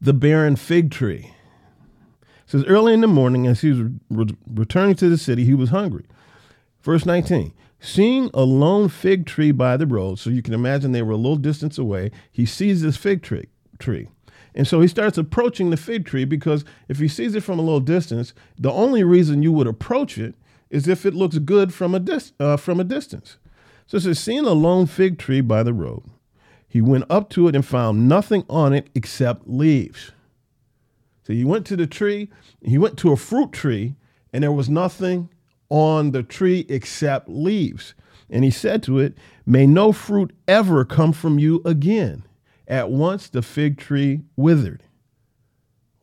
the 0.00 0.12
barren 0.12 0.56
fig 0.56 0.90
tree 0.90 1.30
says, 2.46 2.64
Early 2.64 2.94
in 2.94 3.00
the 3.00 3.06
morning, 3.06 3.46
as 3.46 3.60
he 3.60 3.70
was 3.70 3.80
re- 4.10 4.36
returning 4.48 4.94
to 4.96 5.08
the 5.08 5.18
city, 5.18 5.44
he 5.44 5.54
was 5.54 5.70
hungry. 5.70 6.06
Verse 6.82 7.04
19 7.04 7.52
Seeing 7.78 8.30
a 8.32 8.42
lone 8.42 8.88
fig 8.88 9.26
tree 9.26 9.52
by 9.52 9.76
the 9.76 9.86
road, 9.86 10.18
so 10.18 10.30
you 10.30 10.42
can 10.42 10.54
imagine 10.54 10.92
they 10.92 11.02
were 11.02 11.12
a 11.12 11.16
little 11.16 11.36
distance 11.36 11.76
away, 11.76 12.10
he 12.32 12.46
sees 12.46 12.82
this 12.82 12.96
fig 12.96 13.22
tree. 13.22 13.48
tree. 13.78 14.08
And 14.54 14.66
so 14.66 14.80
he 14.80 14.88
starts 14.88 15.18
approaching 15.18 15.68
the 15.68 15.76
fig 15.76 16.06
tree 16.06 16.24
because 16.24 16.64
if 16.88 16.98
he 16.98 17.08
sees 17.08 17.34
it 17.34 17.42
from 17.42 17.58
a 17.58 17.62
little 17.62 17.80
distance, 17.80 18.32
the 18.58 18.72
only 18.72 19.04
reason 19.04 19.42
you 19.42 19.52
would 19.52 19.66
approach 19.66 20.16
it 20.16 20.34
is 20.70 20.88
if 20.88 21.04
it 21.04 21.14
looks 21.14 21.38
good 21.38 21.74
from 21.74 21.94
a, 21.94 22.00
dis- 22.00 22.32
uh, 22.40 22.56
from 22.56 22.80
a 22.80 22.84
distance. 22.84 23.36
So 23.86 23.98
it 23.98 24.00
says, 24.00 24.18
seeing 24.18 24.46
a 24.46 24.52
lone 24.52 24.86
fig 24.86 25.18
tree 25.18 25.42
by 25.42 25.62
the 25.62 25.74
road, 25.74 26.02
he 26.66 26.80
went 26.80 27.04
up 27.10 27.28
to 27.30 27.48
it 27.48 27.54
and 27.54 27.64
found 27.64 28.08
nothing 28.08 28.44
on 28.48 28.72
it 28.72 28.88
except 28.94 29.46
leaves. 29.46 30.12
So 31.26 31.32
he 31.32 31.44
went 31.44 31.66
to 31.66 31.76
the 31.76 31.88
tree, 31.88 32.30
he 32.62 32.78
went 32.78 32.96
to 32.98 33.10
a 33.10 33.16
fruit 33.16 33.50
tree, 33.50 33.96
and 34.32 34.44
there 34.44 34.52
was 34.52 34.68
nothing 34.68 35.28
on 35.68 36.12
the 36.12 36.22
tree 36.22 36.64
except 36.68 37.28
leaves. 37.28 37.94
And 38.30 38.44
he 38.44 38.50
said 38.52 38.80
to 38.84 39.00
it, 39.00 39.18
May 39.44 39.66
no 39.66 39.90
fruit 39.90 40.32
ever 40.46 40.84
come 40.84 41.12
from 41.12 41.40
you 41.40 41.62
again. 41.64 42.22
At 42.68 42.92
once 42.92 43.28
the 43.28 43.42
fig 43.42 43.76
tree 43.76 44.20
withered. 44.36 44.84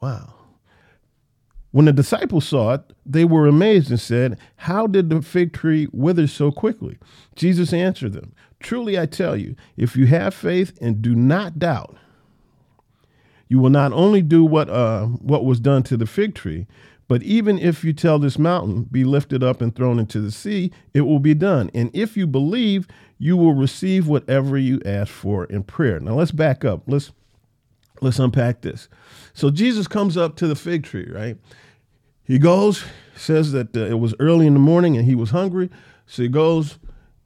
Wow. 0.01 0.33
When 1.71 1.85
the 1.85 1.93
disciples 1.93 2.45
saw 2.45 2.73
it, 2.73 2.81
they 3.05 3.23
were 3.23 3.47
amazed 3.47 3.91
and 3.91 4.01
said, 4.01 4.37
How 4.57 4.87
did 4.87 5.09
the 5.09 5.21
fig 5.21 5.53
tree 5.53 5.87
wither 5.93 6.27
so 6.27 6.51
quickly? 6.51 6.97
Jesus 7.37 7.71
answered 7.71 8.11
them, 8.11 8.33
Truly 8.59 8.99
I 8.99 9.05
tell 9.05 9.37
you, 9.37 9.55
if 9.77 9.95
you 9.95 10.05
have 10.07 10.33
faith 10.33 10.77
and 10.81 11.01
do 11.01 11.15
not 11.15 11.59
doubt, 11.59 11.95
you 13.53 13.59
will 13.59 13.69
not 13.69 13.93
only 13.93 14.23
do 14.23 14.43
what 14.43 14.67
uh, 14.67 15.05
what 15.05 15.45
was 15.45 15.59
done 15.59 15.83
to 15.83 15.95
the 15.95 16.07
fig 16.07 16.33
tree, 16.33 16.65
but 17.07 17.21
even 17.21 17.59
if 17.59 17.83
you 17.83 17.93
tell 17.93 18.17
this 18.17 18.39
mountain, 18.39 18.87
be 18.91 19.03
lifted 19.03 19.43
up 19.43 19.61
and 19.61 19.75
thrown 19.75 19.99
into 19.99 20.19
the 20.19 20.31
sea, 20.31 20.71
it 20.95 21.01
will 21.01 21.19
be 21.19 21.35
done. 21.35 21.69
And 21.71 21.91
if 21.93 22.17
you 22.17 22.25
believe, 22.25 22.87
you 23.19 23.37
will 23.37 23.53
receive 23.53 24.07
whatever 24.07 24.57
you 24.57 24.81
ask 24.87 25.11
for 25.11 25.45
in 25.45 25.61
prayer. 25.61 25.99
Now 25.99 26.15
let's 26.15 26.31
back 26.31 26.65
up. 26.65 26.81
Let's 26.87 27.11
let's 28.01 28.17
unpack 28.17 28.61
this. 28.61 28.89
So 29.35 29.51
Jesus 29.51 29.87
comes 29.87 30.17
up 30.17 30.35
to 30.37 30.47
the 30.47 30.55
fig 30.55 30.81
tree, 30.81 31.07
right? 31.11 31.37
He 32.23 32.39
goes, 32.39 32.83
says 33.15 33.51
that 33.51 33.77
uh, 33.77 33.81
it 33.81 33.99
was 33.99 34.15
early 34.19 34.47
in 34.47 34.55
the 34.55 34.59
morning 34.59 34.97
and 34.97 35.05
he 35.05 35.13
was 35.13 35.29
hungry. 35.29 35.69
So 36.07 36.23
he 36.23 36.27
goes 36.27 36.79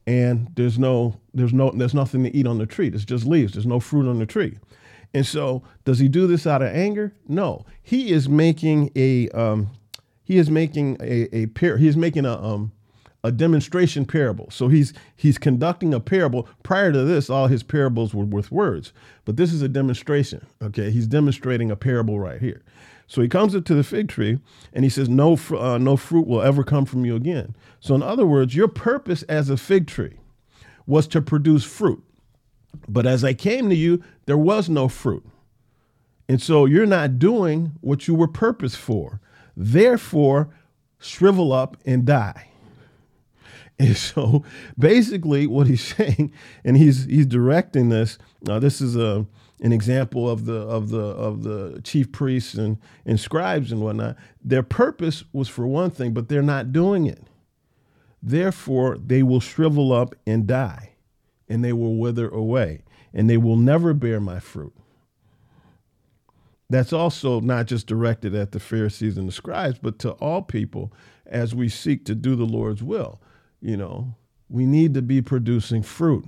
and 0.06 0.50
there's 0.56 0.78
no 0.78 1.22
there's 1.34 1.54
no 1.54 1.72
there's 1.72 1.94
nothing 1.94 2.26
to 2.26 2.36
eat 2.36 2.48
on 2.48 2.58
the 2.58 2.66
tree. 2.66 2.90
There's 2.90 3.06
just 3.06 3.26
leaves. 3.26 3.54
There's 3.54 3.66
no 3.66 3.80
fruit 3.80 4.10
on 4.10 4.20
the 4.20 4.26
tree. 4.26 4.58
And 5.18 5.26
so, 5.26 5.64
does 5.84 5.98
he 5.98 6.08
do 6.08 6.28
this 6.28 6.46
out 6.46 6.62
of 6.62 6.68
anger? 6.68 7.12
No. 7.28 7.66
He 7.82 8.12
is 8.12 8.30
making 8.30 8.92
a 8.96 9.28
um, 9.30 9.72
he 10.24 10.38
is 10.38 10.52
making 10.52 10.98
a 11.02 11.36
a 11.36 11.48
par- 11.48 11.78
he 11.78 11.88
is 11.88 11.98
making 11.98 12.28
a 12.28 12.40
um, 12.40 12.72
a 13.24 13.32
demonstration 13.32 14.06
parable. 14.06 14.48
So 14.52 14.68
he's 14.68 14.94
he's 15.16 15.40
conducting 15.40 15.92
a 15.92 16.00
parable. 16.00 16.48
Prior 16.62 16.92
to 16.92 17.04
this, 17.04 17.32
all 17.32 17.48
his 17.48 17.64
parables 17.64 18.14
were 18.14 18.26
with 18.26 18.52
words, 18.52 18.94
but 19.26 19.38
this 19.38 19.52
is 19.52 19.64
a 19.64 19.68
demonstration. 19.68 20.46
Okay, 20.62 20.92
he's 20.92 21.08
demonstrating 21.08 21.72
a 21.72 21.76
parable 21.76 22.20
right 22.20 22.40
here. 22.40 22.62
So 23.08 23.24
he 23.24 23.28
comes 23.28 23.56
up 23.56 23.66
to 23.66 23.74
the 23.74 23.84
fig 23.84 24.10
tree 24.10 24.40
and 24.72 24.86
he 24.86 24.90
says, 24.90 25.10
"No, 25.10 25.36
uh, 25.58 25.80
no 25.80 25.98
fruit 25.98 26.28
will 26.28 26.44
ever 26.44 26.64
come 26.64 26.86
from 26.86 27.06
you 27.06 27.16
again." 27.16 27.56
So 27.80 27.96
in 27.96 28.04
other 28.04 28.28
words, 28.28 28.56
your 28.56 28.68
purpose 28.68 29.24
as 29.24 29.50
a 29.50 29.58
fig 29.58 29.88
tree 29.88 30.20
was 30.86 31.08
to 31.08 31.24
produce 31.24 31.64
fruit. 31.64 32.04
But 32.88 33.06
as 33.06 33.24
I 33.24 33.34
came 33.34 33.70
to 33.70 33.76
you, 33.76 34.04
there 34.26 34.38
was 34.38 34.70
no 34.70 34.88
fruit. 34.88 35.26
And 36.30 36.42
so 36.42 36.66
you're 36.66 36.86
not 36.86 37.20
doing 37.20 37.74
what 37.82 38.08
you 38.08 38.16
were 38.16 38.28
purposed 38.28 38.78
for. 38.78 39.22
Therefore, 39.56 40.50
shrivel 41.00 41.54
up 41.54 41.78
and 41.86 42.06
die. 42.06 42.50
And 43.80 43.96
so 43.96 44.44
basically 44.80 45.46
what 45.46 45.68
he's 45.68 45.84
saying, 45.96 46.32
and 46.66 46.76
he's 46.76 47.06
he's 47.06 47.28
directing 47.28 47.90
this. 47.90 48.18
Now, 48.42 48.58
this 48.58 48.82
is 48.82 48.96
a 48.96 49.28
an 49.62 49.72
example 49.72 50.28
of 50.28 50.46
the 50.46 50.62
of 50.62 50.90
the 50.90 51.00
of 51.00 51.44
the 51.44 51.80
chief 51.84 52.12
priests 52.12 52.56
and, 52.56 52.80
and 53.06 53.20
scribes 53.20 53.72
and 53.72 53.82
whatnot. 53.82 54.16
Their 54.44 54.64
purpose 54.64 55.26
was 55.32 55.48
for 55.48 55.68
one 55.68 55.92
thing, 55.92 56.12
but 56.12 56.28
they're 56.28 56.42
not 56.42 56.72
doing 56.74 57.06
it. 57.06 57.22
Therefore, 58.24 58.98
they 58.98 59.22
will 59.22 59.40
shrivel 59.40 59.94
up 59.94 60.16
and 60.26 60.48
die 60.48 60.94
and 61.50 61.64
they 61.64 61.74
will 61.74 61.96
wither 61.96 62.30
away, 62.30 62.84
and 63.14 63.30
they 63.30 63.38
will 63.38 63.56
never 63.56 63.94
bear 63.94 64.20
my 64.20 64.40
fruit. 64.40 64.74
That's 66.70 66.92
also 66.92 67.40
not 67.40 67.68
just 67.68 67.88
directed 67.88 68.36
at 68.36 68.52
the 68.52 68.60
Pharisees 68.60 69.18
and 69.18 69.28
the 69.28 69.34
scribes, 69.34 69.80
but 69.80 70.00
to 70.00 70.12
all 70.12 70.42
people 70.42 70.92
as 71.26 71.56
we 71.56 71.70
seek 71.70 72.04
to 72.06 72.16
do 72.16 72.36
the 72.36 72.46
Lord's 72.46 72.84
will. 72.84 73.22
You 73.62 73.78
know, 73.78 74.16
we 74.50 74.66
need 74.66 74.94
to 74.94 75.02
be 75.02 75.22
producing 75.22 75.82
fruit. 75.82 76.26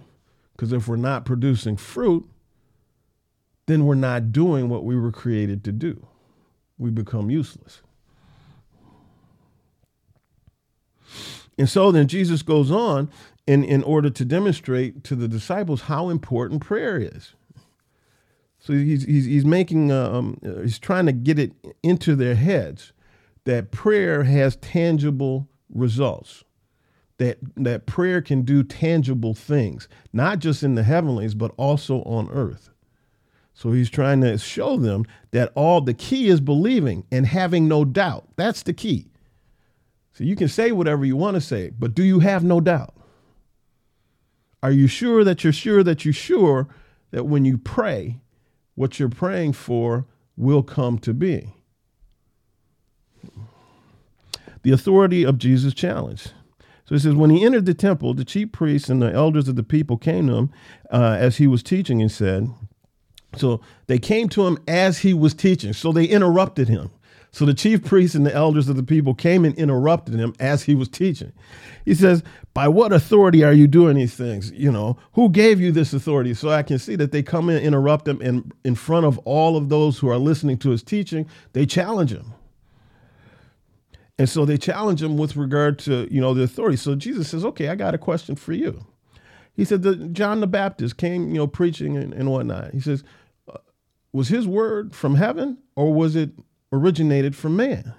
Because 0.54 0.74
if 0.74 0.88
we're 0.88 0.98
not 0.98 1.26
producing 1.26 1.78
fruit, 1.78 2.30
then 3.66 3.86
we're 3.86 3.96
not 3.96 4.32
doing 4.32 4.68
what 4.68 4.84
we 4.84 4.96
were 4.96 5.12
created 5.12 5.64
to 5.66 5.72
do. 5.72 6.06
We 6.78 6.90
become 6.90 7.30
useless. 7.30 7.82
And 11.58 11.70
so 11.70 11.92
then 11.92 12.08
Jesus 12.08 12.42
goes 12.42 12.72
on 12.72 13.10
in, 13.50 13.64
in 13.64 13.82
order 13.82 14.12
to 14.12 14.24
demonstrate 14.24 15.04
to 15.04 15.16
the 15.16 15.28
disciples 15.28 15.82
how 15.82 16.10
important 16.10 16.62
prayer 16.62 17.00
is. 17.00 17.34
So 18.60 18.74
he's, 18.74 19.06
he's, 19.06 19.26
he's 19.26 19.44
making, 19.44 19.92
uh, 19.92 20.08
um, 20.12 20.40
uh, 20.46 20.62
he's 20.62 20.78
trying 20.78 21.08
to 21.08 21.12
get 21.12 21.40
it 21.40 21.54
into 21.82 22.16
their 22.16 22.36
heads 22.36 22.94
that 23.46 23.72
prayer 23.72 24.26
has 24.26 24.56
tangible 24.58 25.50
results, 25.74 26.44
that, 27.18 27.40
that 27.56 27.88
prayer 27.88 28.22
can 28.22 28.44
do 28.44 28.62
tangible 28.62 29.34
things, 29.34 29.88
not 30.14 30.38
just 30.38 30.62
in 30.62 30.76
the 30.76 30.84
heavenlies, 30.84 31.34
but 31.34 31.52
also 31.58 32.04
on 32.04 32.30
earth. 32.30 32.70
So 33.56 33.72
he's 33.72 33.90
trying 33.90 34.22
to 34.22 34.38
show 34.38 34.78
them 34.78 35.06
that 35.32 35.52
all 35.56 35.82
the 35.82 35.96
key 35.96 36.28
is 36.28 36.40
believing 36.40 37.04
and 37.12 37.26
having 37.26 37.68
no 37.68 37.84
doubt. 37.84 38.28
That's 38.36 38.62
the 38.62 38.74
key. 38.74 39.10
So 40.14 40.24
you 40.24 40.36
can 40.36 40.50
say 40.50 40.72
whatever 40.72 41.04
you 41.04 41.16
want 41.16 41.34
to 41.34 41.42
say, 41.42 41.72
but 41.72 41.96
do 41.96 42.04
you 42.04 42.20
have 42.20 42.44
no 42.44 42.62
doubt? 42.62 42.94
Are 44.62 44.72
you 44.72 44.88
sure 44.88 45.24
that 45.24 45.44
you're 45.44 45.54
sure 45.54 45.84
that 45.84 46.04
you're 46.04 46.14
sure 46.14 46.68
that 47.12 47.26
when 47.26 47.46
you 47.46 47.58
pray, 47.58 48.20
what 48.76 49.00
you're 49.00 49.10
praying 49.10 49.54
for 49.54 50.06
will 50.36 50.64
come 50.64 51.00
to 51.00 51.14
be? 51.14 51.54
The 54.64 54.72
authority 54.72 55.24
of 55.24 55.38
Jesus' 55.38 55.74
challenge. 55.74 56.28
So 56.86 56.96
he 56.96 57.00
says, 57.00 57.14
when 57.14 57.30
he 57.30 57.46
entered 57.46 57.66
the 57.66 57.74
temple, 57.74 58.14
the 58.14 58.26
chief 58.26 58.52
priests 58.52 58.90
and 58.90 59.02
the 59.02 59.14
elders 59.14 59.48
of 59.48 59.56
the 59.56 59.64
people 59.64 59.98
came 59.98 60.28
to 60.28 60.36
him 60.36 60.52
uh, 60.92 61.16
as 61.20 61.38
he 61.38 61.48
was 61.48 61.64
teaching 61.64 62.02
and 62.02 62.12
said, 62.12 62.50
so 63.38 63.62
they 63.88 64.00
came 64.00 64.28
to 64.30 64.48
him 64.48 64.58
as 64.68 65.00
he 65.00 65.14
was 65.14 65.34
teaching. 65.34 65.72
So 65.74 65.92
they 65.92 66.06
interrupted 66.06 66.68
him. 66.68 66.90
So 67.32 67.46
the 67.46 67.54
chief 67.54 67.84
priests 67.84 68.16
and 68.16 68.26
the 68.26 68.34
elders 68.34 68.70
of 68.70 68.76
the 68.76 68.84
people 68.84 69.14
came 69.14 69.46
and 69.46 69.56
interrupted 69.56 70.16
him 70.16 70.34
as 70.40 70.64
he 70.64 70.74
was 70.74 70.90
teaching. 70.90 71.32
He 71.86 71.94
says, 71.94 72.24
By 72.54 72.68
what 72.68 72.92
authority 72.92 73.44
are 73.44 73.54
you 73.54 73.68
doing 73.68 73.96
these 73.96 74.16
things? 74.16 74.52
You 74.52 74.72
know, 74.72 74.98
who 75.14 75.30
gave 75.30 75.62
you 75.62 75.72
this 75.72 75.94
authority? 75.94 76.34
So 76.34 76.50
I 76.50 76.64
can 76.64 76.80
see 76.80 76.96
that 76.96 77.12
they 77.12 77.22
come 77.22 77.50
and 77.50 77.60
interrupt 77.64 78.08
him, 78.08 78.20
and 78.22 78.52
in 78.64 78.76
front 78.76 79.06
of 79.06 79.20
all 79.20 79.56
of 79.56 79.70
those 79.70 80.00
who 80.00 80.10
are 80.10 80.18
listening 80.18 80.58
to 80.60 80.72
his 80.72 80.82
teaching, 80.82 81.28
they 81.54 81.66
challenge 81.66 82.12
him. 82.12 82.34
And 84.18 84.28
so 84.28 84.44
they 84.44 84.58
challenge 84.58 85.02
him 85.02 85.16
with 85.18 85.36
regard 85.36 85.80
to, 85.80 86.08
you 86.12 86.20
know, 86.20 86.34
the 86.34 86.44
authority. 86.44 86.78
So 86.78 86.96
Jesus 86.96 87.30
says, 87.30 87.46
Okay, 87.46 87.70
I 87.70 87.76
got 87.76 87.94
a 87.94 88.00
question 88.00 88.36
for 88.36 88.54
you. 88.54 88.86
He 89.54 89.66
said 89.66 89.84
that 89.84 90.14
John 90.14 90.40
the 90.40 90.48
Baptist 90.48 90.98
came, 90.98 91.30
you 91.30 91.36
know, 91.36 91.48
preaching 91.48 91.98
and, 91.98 92.14
and 92.14 92.32
whatnot. 92.32 92.72
He 92.72 92.80
says, 92.80 93.04
uh, 93.50 93.58
was 94.14 94.30
his 94.30 94.48
word 94.48 94.96
from 94.96 95.16
heaven 95.16 95.58
or 95.76 95.94
was 95.94 96.16
it 96.16 96.32
originated 96.72 97.36
from 97.36 97.56
man. 97.56 97.94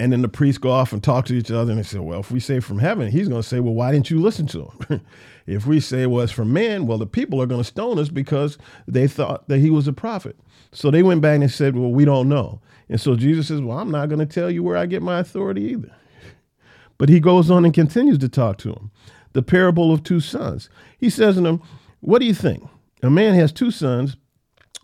And 0.00 0.12
then 0.12 0.22
the 0.22 0.28
priests 0.28 0.58
go 0.58 0.70
off 0.70 0.92
and 0.92 1.02
talk 1.02 1.24
to 1.26 1.34
each 1.34 1.52
other 1.52 1.70
and 1.70 1.78
they 1.78 1.84
say, 1.84 2.00
well, 2.00 2.18
if 2.18 2.30
we 2.30 2.40
say 2.40 2.58
from 2.58 2.78
heaven, 2.80 3.10
he's 3.10 3.28
going 3.28 3.40
to 3.40 3.48
say, 3.48 3.60
well, 3.60 3.74
why 3.74 3.92
didn't 3.92 4.10
you 4.10 4.20
listen 4.20 4.46
to 4.48 4.64
him? 4.88 5.00
if 5.46 5.66
we 5.66 5.78
say, 5.78 6.06
well, 6.06 6.24
it's 6.24 6.32
from 6.32 6.52
man, 6.52 6.86
well, 6.86 6.98
the 6.98 7.06
people 7.06 7.40
are 7.40 7.46
going 7.46 7.60
to 7.60 7.66
stone 7.66 7.98
us 7.98 8.08
because 8.08 8.58
they 8.88 9.06
thought 9.06 9.48
that 9.48 9.58
he 9.58 9.70
was 9.70 9.86
a 9.86 9.92
prophet. 9.92 10.36
So 10.72 10.90
they 10.90 11.04
went 11.04 11.20
back 11.20 11.40
and 11.40 11.50
said, 11.50 11.76
well, 11.76 11.92
we 11.92 12.04
don't 12.04 12.28
know. 12.28 12.60
And 12.88 13.00
so 13.00 13.14
Jesus 13.14 13.48
says, 13.48 13.60
well, 13.60 13.78
I'm 13.78 13.92
not 13.92 14.08
going 14.08 14.18
to 14.18 14.26
tell 14.26 14.50
you 14.50 14.64
where 14.64 14.76
I 14.76 14.86
get 14.86 15.00
my 15.00 15.20
authority 15.20 15.62
either. 15.62 15.92
But 16.96 17.08
he 17.08 17.18
goes 17.18 17.50
on 17.50 17.64
and 17.64 17.74
continues 17.74 18.18
to 18.18 18.28
talk 18.28 18.56
to 18.58 18.70
him. 18.70 18.92
The 19.32 19.42
parable 19.42 19.92
of 19.92 20.04
two 20.04 20.20
sons. 20.20 20.70
He 20.96 21.10
says 21.10 21.34
to 21.34 21.40
them, 21.40 21.60
what 21.98 22.20
do 22.20 22.24
you 22.26 22.34
think? 22.34 22.62
A 23.02 23.10
man 23.10 23.34
has 23.34 23.50
two 23.50 23.72
sons 23.72 24.16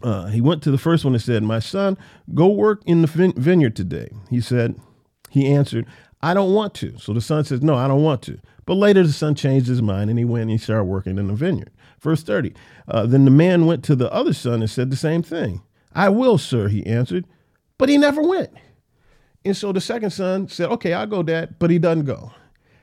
uh, 0.02 0.26
he 0.26 0.40
went 0.40 0.62
to 0.62 0.70
the 0.70 0.78
first 0.78 1.04
one 1.04 1.14
and 1.14 1.22
said, 1.22 1.42
My 1.42 1.58
son, 1.58 1.98
go 2.34 2.48
work 2.48 2.82
in 2.86 3.02
the 3.02 3.32
vineyard 3.36 3.76
today. 3.76 4.10
He 4.28 4.40
said, 4.40 4.80
He 5.30 5.46
answered, 5.46 5.86
I 6.22 6.34
don't 6.34 6.52
want 6.52 6.74
to. 6.74 6.98
So 6.98 7.12
the 7.12 7.20
son 7.20 7.44
says, 7.44 7.62
No, 7.62 7.74
I 7.76 7.88
don't 7.88 8.02
want 8.02 8.22
to. 8.22 8.38
But 8.66 8.74
later 8.74 9.02
the 9.02 9.12
son 9.12 9.34
changed 9.34 9.66
his 9.66 9.82
mind 9.82 10.10
and 10.10 10.18
he 10.18 10.24
went 10.24 10.42
and 10.42 10.50
he 10.50 10.58
started 10.58 10.84
working 10.84 11.18
in 11.18 11.26
the 11.26 11.34
vineyard. 11.34 11.70
Verse 12.00 12.22
30. 12.22 12.54
Uh, 12.88 13.06
then 13.06 13.24
the 13.24 13.30
man 13.30 13.66
went 13.66 13.84
to 13.84 13.96
the 13.96 14.12
other 14.12 14.32
son 14.32 14.60
and 14.60 14.70
said 14.70 14.90
the 14.90 14.96
same 14.96 15.22
thing. 15.22 15.62
I 15.94 16.08
will, 16.08 16.38
sir, 16.38 16.68
he 16.68 16.86
answered. 16.86 17.26
But 17.78 17.88
he 17.88 17.98
never 17.98 18.22
went. 18.22 18.50
And 19.44 19.56
so 19.56 19.72
the 19.72 19.80
second 19.80 20.10
son 20.10 20.48
said, 20.48 20.68
Okay, 20.70 20.92
I'll 20.92 21.06
go, 21.06 21.22
dad, 21.22 21.56
but 21.58 21.70
he 21.70 21.78
doesn't 21.78 22.04
go. 22.04 22.32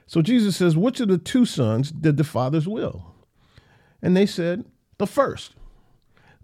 So 0.07 0.21
Jesus 0.21 0.55
says, 0.55 0.75
Which 0.75 0.99
of 0.99 1.07
the 1.07 1.17
two 1.17 1.45
sons 1.45 1.91
did 1.91 2.17
the 2.17 2.23
father's 2.23 2.67
will? 2.67 3.13
And 4.01 4.15
they 4.15 4.25
said, 4.25 4.65
The 4.97 5.07
first. 5.07 5.53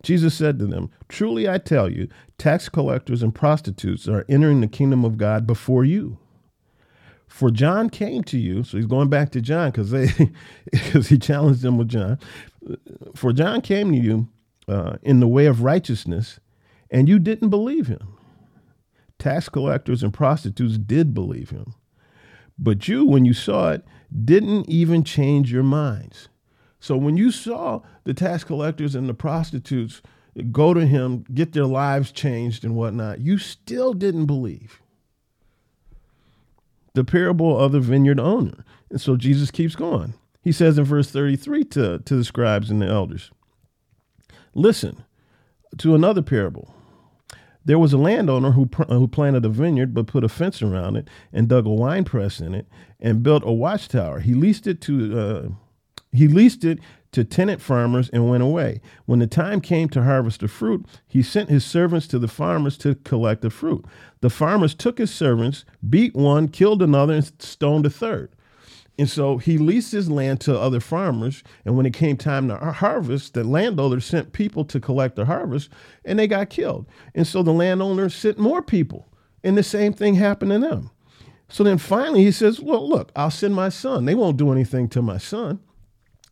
Jesus 0.04 0.36
said 0.36 0.60
to 0.60 0.68
them, 0.68 0.92
Truly 1.08 1.50
I 1.50 1.58
tell 1.58 1.90
you, 1.90 2.10
tax 2.38 2.70
collectors 2.70 3.24
and 3.24 3.34
prostitutes 3.34 4.08
are 4.08 4.26
entering 4.28 4.62
the 4.62 4.68
kingdom 4.68 5.06
of 5.06 5.18
God 5.18 5.48
before 5.48 5.86
you. 5.86 6.18
For 7.28 7.50
John 7.50 7.90
came 7.90 8.24
to 8.26 8.38
you, 8.38 8.64
so 8.64 8.78
he's 8.78 8.86
going 8.86 9.10
back 9.10 9.32
to 9.32 9.42
John 9.42 9.72
because 9.72 9.92
he 11.08 11.18
challenged 11.18 11.64
them 11.64 11.78
with 11.78 11.88
John. 11.88 12.20
For 13.16 13.34
John 13.34 13.62
came 13.62 13.92
to 13.92 13.98
you 13.98 14.30
uh, 14.68 14.98
in 15.02 15.20
the 15.20 15.28
way 15.28 15.48
of 15.48 15.64
righteousness, 15.64 16.40
and 16.92 17.10
you 17.10 17.18
didn't 17.18 17.50
believe 17.50 17.88
him. 17.88 18.18
Tax 19.18 19.50
collectors 19.50 20.04
and 20.04 20.14
prostitutes 20.14 20.78
did 20.78 21.14
believe 21.14 21.50
him. 21.50 21.74
But 22.60 22.88
you, 22.88 23.06
when 23.06 23.26
you 23.26 23.34
saw 23.34 23.72
it, 23.72 23.84
didn't 24.24 24.70
even 24.70 25.04
change 25.04 25.52
your 25.52 25.64
minds. 25.64 26.28
So 26.84 26.98
when 26.98 27.16
you 27.16 27.32
saw 27.32 27.80
the 28.04 28.14
tax 28.14 28.44
collectors 28.44 28.94
and 28.94 29.08
the 29.08 29.14
prostitutes 29.14 30.02
go 30.52 30.74
to 30.74 30.86
him, 30.86 31.24
get 31.34 31.54
their 31.54 31.64
lives 31.66 32.12
changed 32.12 32.66
and 32.66 32.76
whatnot, 32.76 33.22
you 33.22 33.38
still 33.38 33.94
didn't 33.94 34.26
believe. 34.26 34.82
The 36.94 37.06
parable 37.06 37.58
of 37.58 37.72
the 37.72 37.80
vineyard 37.80 38.20
owner. 38.20 38.66
And 38.90 39.00
so 39.00 39.16
Jesus 39.16 39.50
keeps 39.50 39.78
going. 39.78 40.16
He 40.42 40.52
says 40.52 40.78
in 40.78 40.84
verse 40.84 41.10
33 41.10 41.64
to, 41.64 42.00
to 42.00 42.16
the 42.18 42.26
scribes 42.26 42.70
and 42.70 42.82
the 42.82 42.88
elders 42.88 43.32
Listen 44.54 45.06
to 45.78 45.96
another 45.96 46.22
parable. 46.22 46.76
There 47.64 47.80
was 47.80 47.94
a 47.94 47.98
landowner 47.98 48.52
who, 48.52 48.70
who 48.90 49.08
planted 49.08 49.46
a 49.46 49.50
vineyard 49.50 49.94
but 49.94 50.08
put 50.08 50.26
a 50.26 50.30
fence 50.30 50.62
around 50.62 50.98
it 50.98 51.08
and 51.32 51.48
dug 51.48 51.66
a 51.66 51.70
wine 51.70 52.04
press 52.04 52.42
in 52.42 52.54
it 52.54 52.68
and 53.00 53.24
built 53.24 53.44
a 53.46 53.54
watchtower. 53.54 54.20
He 54.20 54.34
leased 54.34 54.68
it 54.68 54.82
to 54.82 55.18
uh, 55.18 55.50
he 56.14 56.28
leased 56.28 56.64
it 56.64 56.80
to 57.12 57.24
tenant 57.24 57.62
farmers 57.62 58.10
and 58.10 58.30
went 58.30 58.44
away. 58.44 58.82
When 59.06 59.20
the 59.20 59.28
time 59.28 59.62
came 59.62 59.88
to 59.90 60.04
harvest 60.04 60.42
the 60.42 60.48
fruit, 60.48 60.86
he 61.08 61.22
sent 61.22 61.50
his 61.50 61.64
servants 61.64 62.08
to 62.08 62.20
the 62.20 62.28
farmers 62.28 62.78
to 62.80 62.96
collect 62.96 63.42
the 63.42 63.50
fruit. 63.50 63.86
The 64.22 64.30
farmers 64.30 64.74
took 64.74 64.98
his 64.98 65.12
servants, 65.12 65.66
beat 65.88 66.16
one, 66.16 66.48
killed 66.48 66.82
another, 66.82 67.14
and 67.14 67.32
stoned 67.40 67.86
a 67.86 67.90
third. 67.90 68.32
And 68.98 69.10
so 69.10 69.38
he 69.38 69.58
leased 69.58 69.92
his 69.92 70.10
land 70.10 70.40
to 70.42 70.60
other 70.60 70.80
farmers. 70.80 71.44
And 71.66 71.76
when 71.76 71.86
it 71.86 71.94
came 71.94 72.16
time 72.16 72.48
to 72.48 72.58
harvest, 72.58 73.34
the 73.34 73.44
landowner 73.44 74.00
sent 74.00 74.34
people 74.34 74.66
to 74.66 74.80
collect 74.80 75.16
the 75.16 75.26
harvest 75.26 75.70
and 76.06 76.20
they 76.20 76.28
got 76.28 76.50
killed. 76.50 76.88
And 77.16 77.26
so 77.26 77.42
the 77.42 77.54
landowner 77.54 78.10
sent 78.10 78.38
more 78.38 78.62
people. 78.62 79.08
And 79.44 79.58
the 79.58 79.64
same 79.64 79.94
thing 79.94 80.16
happened 80.16 80.52
to 80.52 80.60
them. 80.60 80.92
So 81.50 81.64
then 81.64 81.80
finally 81.80 82.24
he 82.24 82.32
says, 82.32 82.60
Well, 82.60 82.88
look, 82.88 83.12
I'll 83.16 83.32
send 83.32 83.56
my 83.56 83.70
son. 83.70 84.06
They 84.06 84.16
won't 84.16 84.38
do 84.38 84.52
anything 84.52 84.88
to 84.90 85.02
my 85.02 85.18
son. 85.18 85.60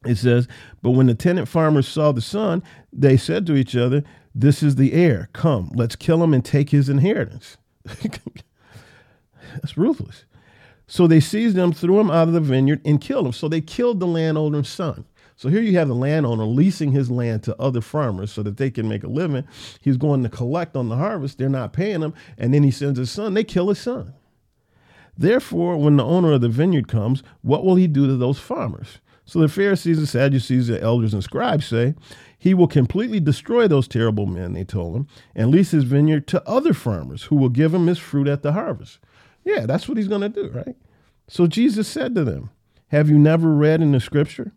It 0.05 0.15
says, 0.15 0.47
But 0.81 0.91
when 0.91 1.07
the 1.07 1.15
tenant 1.15 1.47
farmers 1.47 1.87
saw 1.87 2.11
the 2.11 2.21
son, 2.21 2.63
they 2.91 3.17
said 3.17 3.45
to 3.47 3.55
each 3.55 3.75
other, 3.75 4.03
This 4.33 4.63
is 4.63 4.75
the 4.75 4.93
heir. 4.93 5.29
Come, 5.33 5.71
let's 5.75 5.95
kill 5.95 6.23
him 6.23 6.33
and 6.33 6.43
take 6.43 6.69
his 6.71 6.89
inheritance. 6.89 7.57
That's 7.85 9.77
ruthless. 9.77 10.25
So 10.87 11.07
they 11.07 11.19
seized 11.19 11.57
him, 11.57 11.71
threw 11.71 11.99
him 11.99 12.11
out 12.11 12.27
of 12.27 12.33
the 12.33 12.41
vineyard, 12.41 12.81
and 12.83 12.99
killed 12.99 13.27
him. 13.27 13.33
So 13.33 13.47
they 13.47 13.61
killed 13.61 13.99
the 13.99 14.07
landowner's 14.07 14.69
son. 14.69 15.05
So 15.37 15.49
here 15.49 15.61
you 15.61 15.77
have 15.77 15.87
the 15.87 15.95
landowner 15.95 16.43
leasing 16.43 16.91
his 16.91 17.09
land 17.09 17.43
to 17.43 17.59
other 17.59 17.81
farmers 17.81 18.31
so 18.31 18.43
that 18.43 18.57
they 18.57 18.69
can 18.69 18.87
make 18.87 19.03
a 19.03 19.07
living. 19.07 19.47
He's 19.79 19.97
going 19.97 20.21
to 20.23 20.29
collect 20.29 20.75
on 20.75 20.89
the 20.89 20.97
harvest. 20.97 21.37
They're 21.37 21.49
not 21.49 21.73
paying 21.73 22.01
him. 22.01 22.13
And 22.37 22.53
then 22.53 22.63
he 22.63 22.71
sends 22.71 22.99
his 22.99 23.09
son. 23.09 23.33
They 23.33 23.43
kill 23.43 23.69
his 23.69 23.79
son. 23.79 24.13
Therefore, 25.17 25.77
when 25.77 25.97
the 25.97 26.05
owner 26.05 26.33
of 26.33 26.41
the 26.41 26.49
vineyard 26.49 26.87
comes, 26.87 27.23
what 27.41 27.63
will 27.63 27.75
he 27.75 27.87
do 27.87 28.05
to 28.07 28.17
those 28.17 28.37
farmers? 28.39 28.99
So 29.31 29.39
the 29.39 29.47
Pharisees 29.47 29.97
and 29.97 30.09
Sadducees, 30.09 30.67
the 30.67 30.81
elders 30.81 31.13
and 31.13 31.23
scribes 31.23 31.65
say, 31.65 31.95
he 32.37 32.53
will 32.53 32.67
completely 32.67 33.21
destroy 33.21 33.65
those 33.65 33.87
terrible 33.87 34.25
men, 34.25 34.51
they 34.51 34.65
told 34.65 34.93
him, 34.93 35.07
and 35.33 35.49
lease 35.49 35.71
his 35.71 35.85
vineyard 35.85 36.27
to 36.27 36.45
other 36.45 36.73
farmers 36.73 37.23
who 37.23 37.37
will 37.37 37.47
give 37.47 37.73
him 37.73 37.87
his 37.87 37.97
fruit 37.97 38.27
at 38.27 38.41
the 38.41 38.51
harvest. 38.51 38.99
Yeah, 39.45 39.65
that's 39.65 39.87
what 39.87 39.97
he's 39.97 40.09
going 40.09 40.19
to 40.19 40.27
do, 40.27 40.49
right? 40.49 40.75
So 41.29 41.47
Jesus 41.47 41.87
said 41.87 42.13
to 42.15 42.25
them, 42.25 42.49
Have 42.89 43.09
you 43.09 43.17
never 43.17 43.53
read 43.55 43.81
in 43.81 43.93
the 43.93 44.01
scripture? 44.01 44.51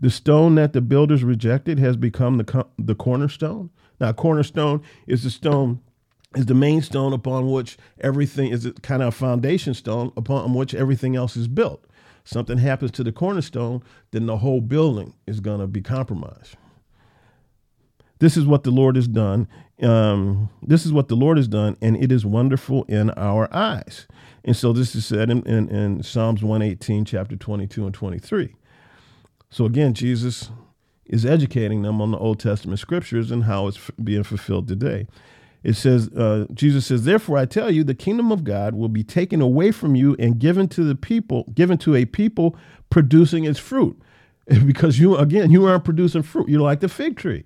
The 0.00 0.10
stone 0.10 0.54
that 0.56 0.74
the 0.74 0.82
builders 0.82 1.24
rejected 1.24 1.78
has 1.78 1.96
become 1.96 2.36
the, 2.36 2.66
the 2.78 2.94
cornerstone. 2.94 3.70
Now, 4.00 4.12
cornerstone 4.12 4.82
is 5.06 5.24
the 5.24 5.30
stone, 5.30 5.80
is 6.36 6.44
the 6.44 6.52
main 6.52 6.82
stone 6.82 7.14
upon 7.14 7.50
which 7.50 7.78
everything 8.02 8.50
is 8.50 8.70
kind 8.82 9.00
of 9.00 9.08
a 9.08 9.12
foundation 9.12 9.72
stone 9.72 10.12
upon 10.14 10.52
which 10.52 10.74
everything 10.74 11.16
else 11.16 11.38
is 11.38 11.48
built. 11.48 11.86
Something 12.24 12.58
happens 12.58 12.90
to 12.92 13.04
the 13.04 13.12
cornerstone, 13.12 13.82
then 14.10 14.26
the 14.26 14.38
whole 14.38 14.60
building 14.60 15.14
is 15.26 15.40
going 15.40 15.60
to 15.60 15.66
be 15.66 15.80
compromised. 15.80 16.56
This 18.18 18.36
is 18.36 18.46
what 18.46 18.64
the 18.64 18.70
Lord 18.70 18.96
has 18.96 19.08
done. 19.08 19.48
Um, 19.82 20.50
this 20.62 20.84
is 20.84 20.92
what 20.92 21.08
the 21.08 21.16
Lord 21.16 21.38
has 21.38 21.48
done, 21.48 21.76
and 21.80 21.96
it 21.96 22.12
is 22.12 22.24
wonderful 22.26 22.84
in 22.84 23.10
our 23.12 23.52
eyes. 23.52 24.06
And 24.44 24.54
so 24.54 24.72
this 24.72 24.94
is 24.94 25.06
said 25.06 25.30
in, 25.30 25.42
in, 25.44 25.68
in 25.70 26.02
Psalms 26.02 26.42
118, 26.42 27.06
chapter 27.06 27.36
22 27.36 27.86
and 27.86 27.94
23. 27.94 28.54
So 29.48 29.64
again, 29.64 29.94
Jesus 29.94 30.50
is 31.06 31.26
educating 31.26 31.82
them 31.82 32.00
on 32.00 32.12
the 32.12 32.18
Old 32.18 32.38
Testament 32.38 32.78
scriptures 32.78 33.30
and 33.30 33.44
how 33.44 33.66
it's 33.66 33.90
being 34.02 34.22
fulfilled 34.22 34.68
today. 34.68 35.06
It 35.62 35.74
says, 35.74 36.08
uh, 36.08 36.46
Jesus 36.54 36.86
says, 36.86 37.04
Therefore 37.04 37.36
I 37.36 37.44
tell 37.44 37.70
you, 37.70 37.84
the 37.84 37.94
kingdom 37.94 38.32
of 38.32 38.44
God 38.44 38.74
will 38.74 38.88
be 38.88 39.04
taken 39.04 39.40
away 39.40 39.72
from 39.72 39.94
you 39.94 40.16
and 40.18 40.38
given 40.38 40.68
to 40.68 40.84
the 40.84 40.94
people, 40.94 41.44
given 41.54 41.76
to 41.78 41.94
a 41.94 42.04
people 42.04 42.56
producing 42.88 43.44
its 43.44 43.58
fruit. 43.58 44.00
Because 44.66 44.98
you, 44.98 45.16
again, 45.16 45.52
you 45.52 45.66
aren't 45.66 45.84
producing 45.84 46.22
fruit. 46.22 46.48
You're 46.48 46.60
like 46.60 46.80
the 46.80 46.88
fig 46.88 47.16
tree. 47.16 47.44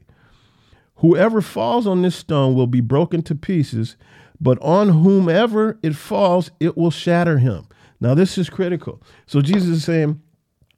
Whoever 0.96 1.42
falls 1.42 1.86
on 1.86 2.00
this 2.00 2.16
stone 2.16 2.54
will 2.54 2.66
be 2.66 2.80
broken 2.80 3.20
to 3.24 3.34
pieces, 3.34 3.96
but 4.40 4.58
on 4.62 4.88
whomever 4.88 5.78
it 5.82 5.96
falls, 5.96 6.50
it 6.60 6.78
will 6.78 6.90
shatter 6.90 7.36
him. 7.38 7.66
Now, 8.00 8.14
this 8.14 8.38
is 8.38 8.48
critical. 8.48 9.02
So, 9.26 9.42
Jesus 9.42 9.68
is 9.68 9.84
saying, 9.84 10.22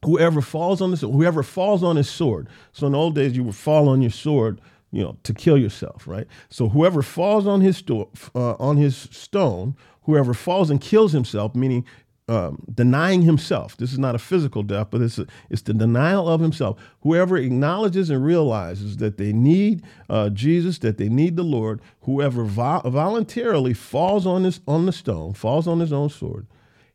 whoever 0.04 0.40
falls 0.40 0.80
on 0.80 0.90
this, 0.90 1.02
whoever 1.02 1.42
falls 1.42 1.82
on 1.82 1.96
his 1.96 2.08
sword. 2.08 2.48
So, 2.72 2.86
in 2.86 2.92
the 2.92 2.98
old 2.98 3.14
days, 3.14 3.36
you 3.36 3.44
would 3.44 3.54
fall 3.54 3.88
on 3.88 4.00
your 4.00 4.10
sword, 4.10 4.60
you 4.92 5.02
know, 5.02 5.16
to 5.24 5.34
kill 5.34 5.58
yourself, 5.58 6.06
right? 6.06 6.26
So, 6.48 6.68
whoever 6.68 7.02
falls 7.02 7.46
on 7.46 7.60
his 7.60 7.78
sto- 7.78 8.10
uh, 8.34 8.54
on 8.54 8.76
his 8.76 8.96
stone, 9.10 9.76
whoever 10.02 10.34
falls 10.34 10.70
and 10.70 10.80
kills 10.80 11.12
himself, 11.12 11.54
meaning 11.54 11.84
um, 12.28 12.58
denying 12.72 13.22
himself. 13.22 13.76
This 13.76 13.92
is 13.92 13.98
not 13.98 14.14
a 14.14 14.18
physical 14.18 14.62
death, 14.62 14.88
but 14.90 15.00
it's 15.00 15.18
a, 15.18 15.26
it's 15.48 15.62
the 15.62 15.74
denial 15.74 16.28
of 16.28 16.40
himself. 16.40 16.78
Whoever 17.02 17.36
acknowledges 17.36 18.10
and 18.10 18.24
realizes 18.24 18.96
that 18.96 19.16
they 19.16 19.32
need 19.32 19.84
uh, 20.10 20.30
Jesus, 20.30 20.78
that 20.78 20.98
they 20.98 21.08
need 21.08 21.36
the 21.36 21.44
Lord, 21.44 21.80
whoever 22.02 22.44
vo- 22.44 22.82
voluntarily 22.84 23.74
falls 23.74 24.26
on 24.26 24.42
this 24.42 24.60
on 24.66 24.86
the 24.86 24.92
stone, 24.92 25.34
falls 25.34 25.68
on 25.68 25.78
his 25.78 25.92
own 25.92 26.08
sword, 26.08 26.46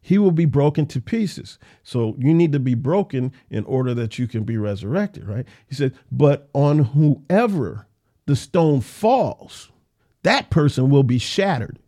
he 0.01 0.17
will 0.17 0.31
be 0.31 0.45
broken 0.45 0.85
to 0.87 0.99
pieces. 0.99 1.59
So 1.83 2.15
you 2.17 2.33
need 2.33 2.51
to 2.53 2.59
be 2.59 2.73
broken 2.75 3.31
in 3.49 3.63
order 3.65 3.93
that 3.93 4.17
you 4.17 4.27
can 4.27 4.43
be 4.43 4.57
resurrected, 4.57 5.27
right? 5.27 5.47
He 5.67 5.75
said, 5.75 5.93
but 6.11 6.49
on 6.53 6.79
whoever 6.79 7.87
the 8.25 8.35
stone 8.35 8.81
falls, 8.81 9.71
that 10.23 10.49
person 10.49 10.89
will 10.89 11.03
be 11.03 11.19
shattered. 11.19 11.79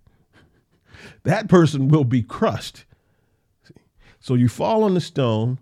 That 1.24 1.50
person 1.50 1.88
will 1.88 2.04
be 2.04 2.22
crushed 2.22 2.86
so 4.24 4.36
you 4.36 4.48
fall 4.48 4.84
on 4.84 4.94
the 4.94 5.02
stone, 5.02 5.60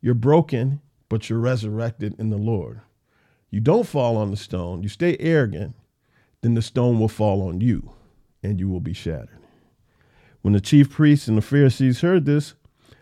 you're 0.00 0.14
broken, 0.14 0.80
but 1.08 1.28
you're 1.28 1.40
resurrected 1.40 2.14
in 2.20 2.30
the 2.30 2.36
Lord. 2.36 2.80
You 3.50 3.58
don't 3.58 3.84
fall 3.84 4.16
on 4.16 4.30
the 4.30 4.36
stone, 4.36 4.84
you 4.84 4.88
stay 4.88 5.16
arrogant, 5.18 5.74
then 6.40 6.54
the 6.54 6.62
stone 6.62 7.00
will 7.00 7.08
fall 7.08 7.42
on 7.42 7.60
you 7.60 7.90
and 8.44 8.60
you 8.60 8.68
will 8.68 8.78
be 8.78 8.92
shattered. 8.92 9.40
When 10.46 10.52
the 10.52 10.60
chief 10.60 10.90
priests 10.90 11.26
and 11.26 11.36
the 11.36 11.42
Pharisees 11.42 12.02
heard 12.02 12.24
this, 12.24 12.54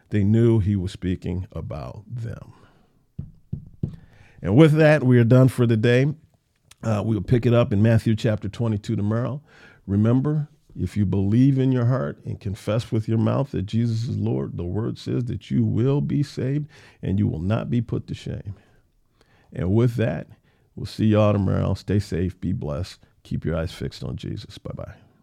they 0.08 0.24
knew 0.24 0.60
he 0.60 0.76
was 0.76 0.92
speaking 0.92 1.46
about 1.52 2.02
them. 2.08 2.54
And 4.40 4.56
with 4.56 4.72
that, 4.72 5.04
we 5.04 5.18
are 5.18 5.24
done 5.24 5.48
for 5.48 5.66
the 5.66 5.76
day. 5.76 6.14
Uh, 6.82 7.02
we'll 7.04 7.20
pick 7.20 7.44
it 7.44 7.52
up 7.52 7.70
in 7.70 7.82
Matthew 7.82 8.16
chapter 8.16 8.48
22 8.48 8.96
tomorrow. 8.96 9.42
Remember, 9.86 10.48
if 10.74 10.96
you 10.96 11.04
believe 11.04 11.58
in 11.58 11.70
your 11.70 11.84
heart 11.84 12.18
and 12.24 12.40
confess 12.40 12.90
with 12.90 13.08
your 13.08 13.18
mouth 13.18 13.50
that 13.50 13.66
Jesus 13.66 14.08
is 14.08 14.16
Lord, 14.16 14.56
the 14.56 14.64
word 14.64 14.96
says 14.96 15.26
that 15.26 15.50
you 15.50 15.66
will 15.66 16.00
be 16.00 16.22
saved 16.22 16.66
and 17.02 17.18
you 17.18 17.28
will 17.28 17.42
not 17.42 17.68
be 17.68 17.82
put 17.82 18.06
to 18.06 18.14
shame. 18.14 18.54
And 19.52 19.74
with 19.74 19.96
that, 19.96 20.28
we'll 20.74 20.86
see 20.86 21.08
y'all 21.08 21.34
tomorrow. 21.34 21.74
Stay 21.74 21.98
safe, 21.98 22.40
be 22.40 22.54
blessed, 22.54 23.00
keep 23.22 23.44
your 23.44 23.54
eyes 23.54 23.72
fixed 23.74 24.02
on 24.02 24.16
Jesus. 24.16 24.56
Bye 24.56 24.72
bye. 24.74 25.03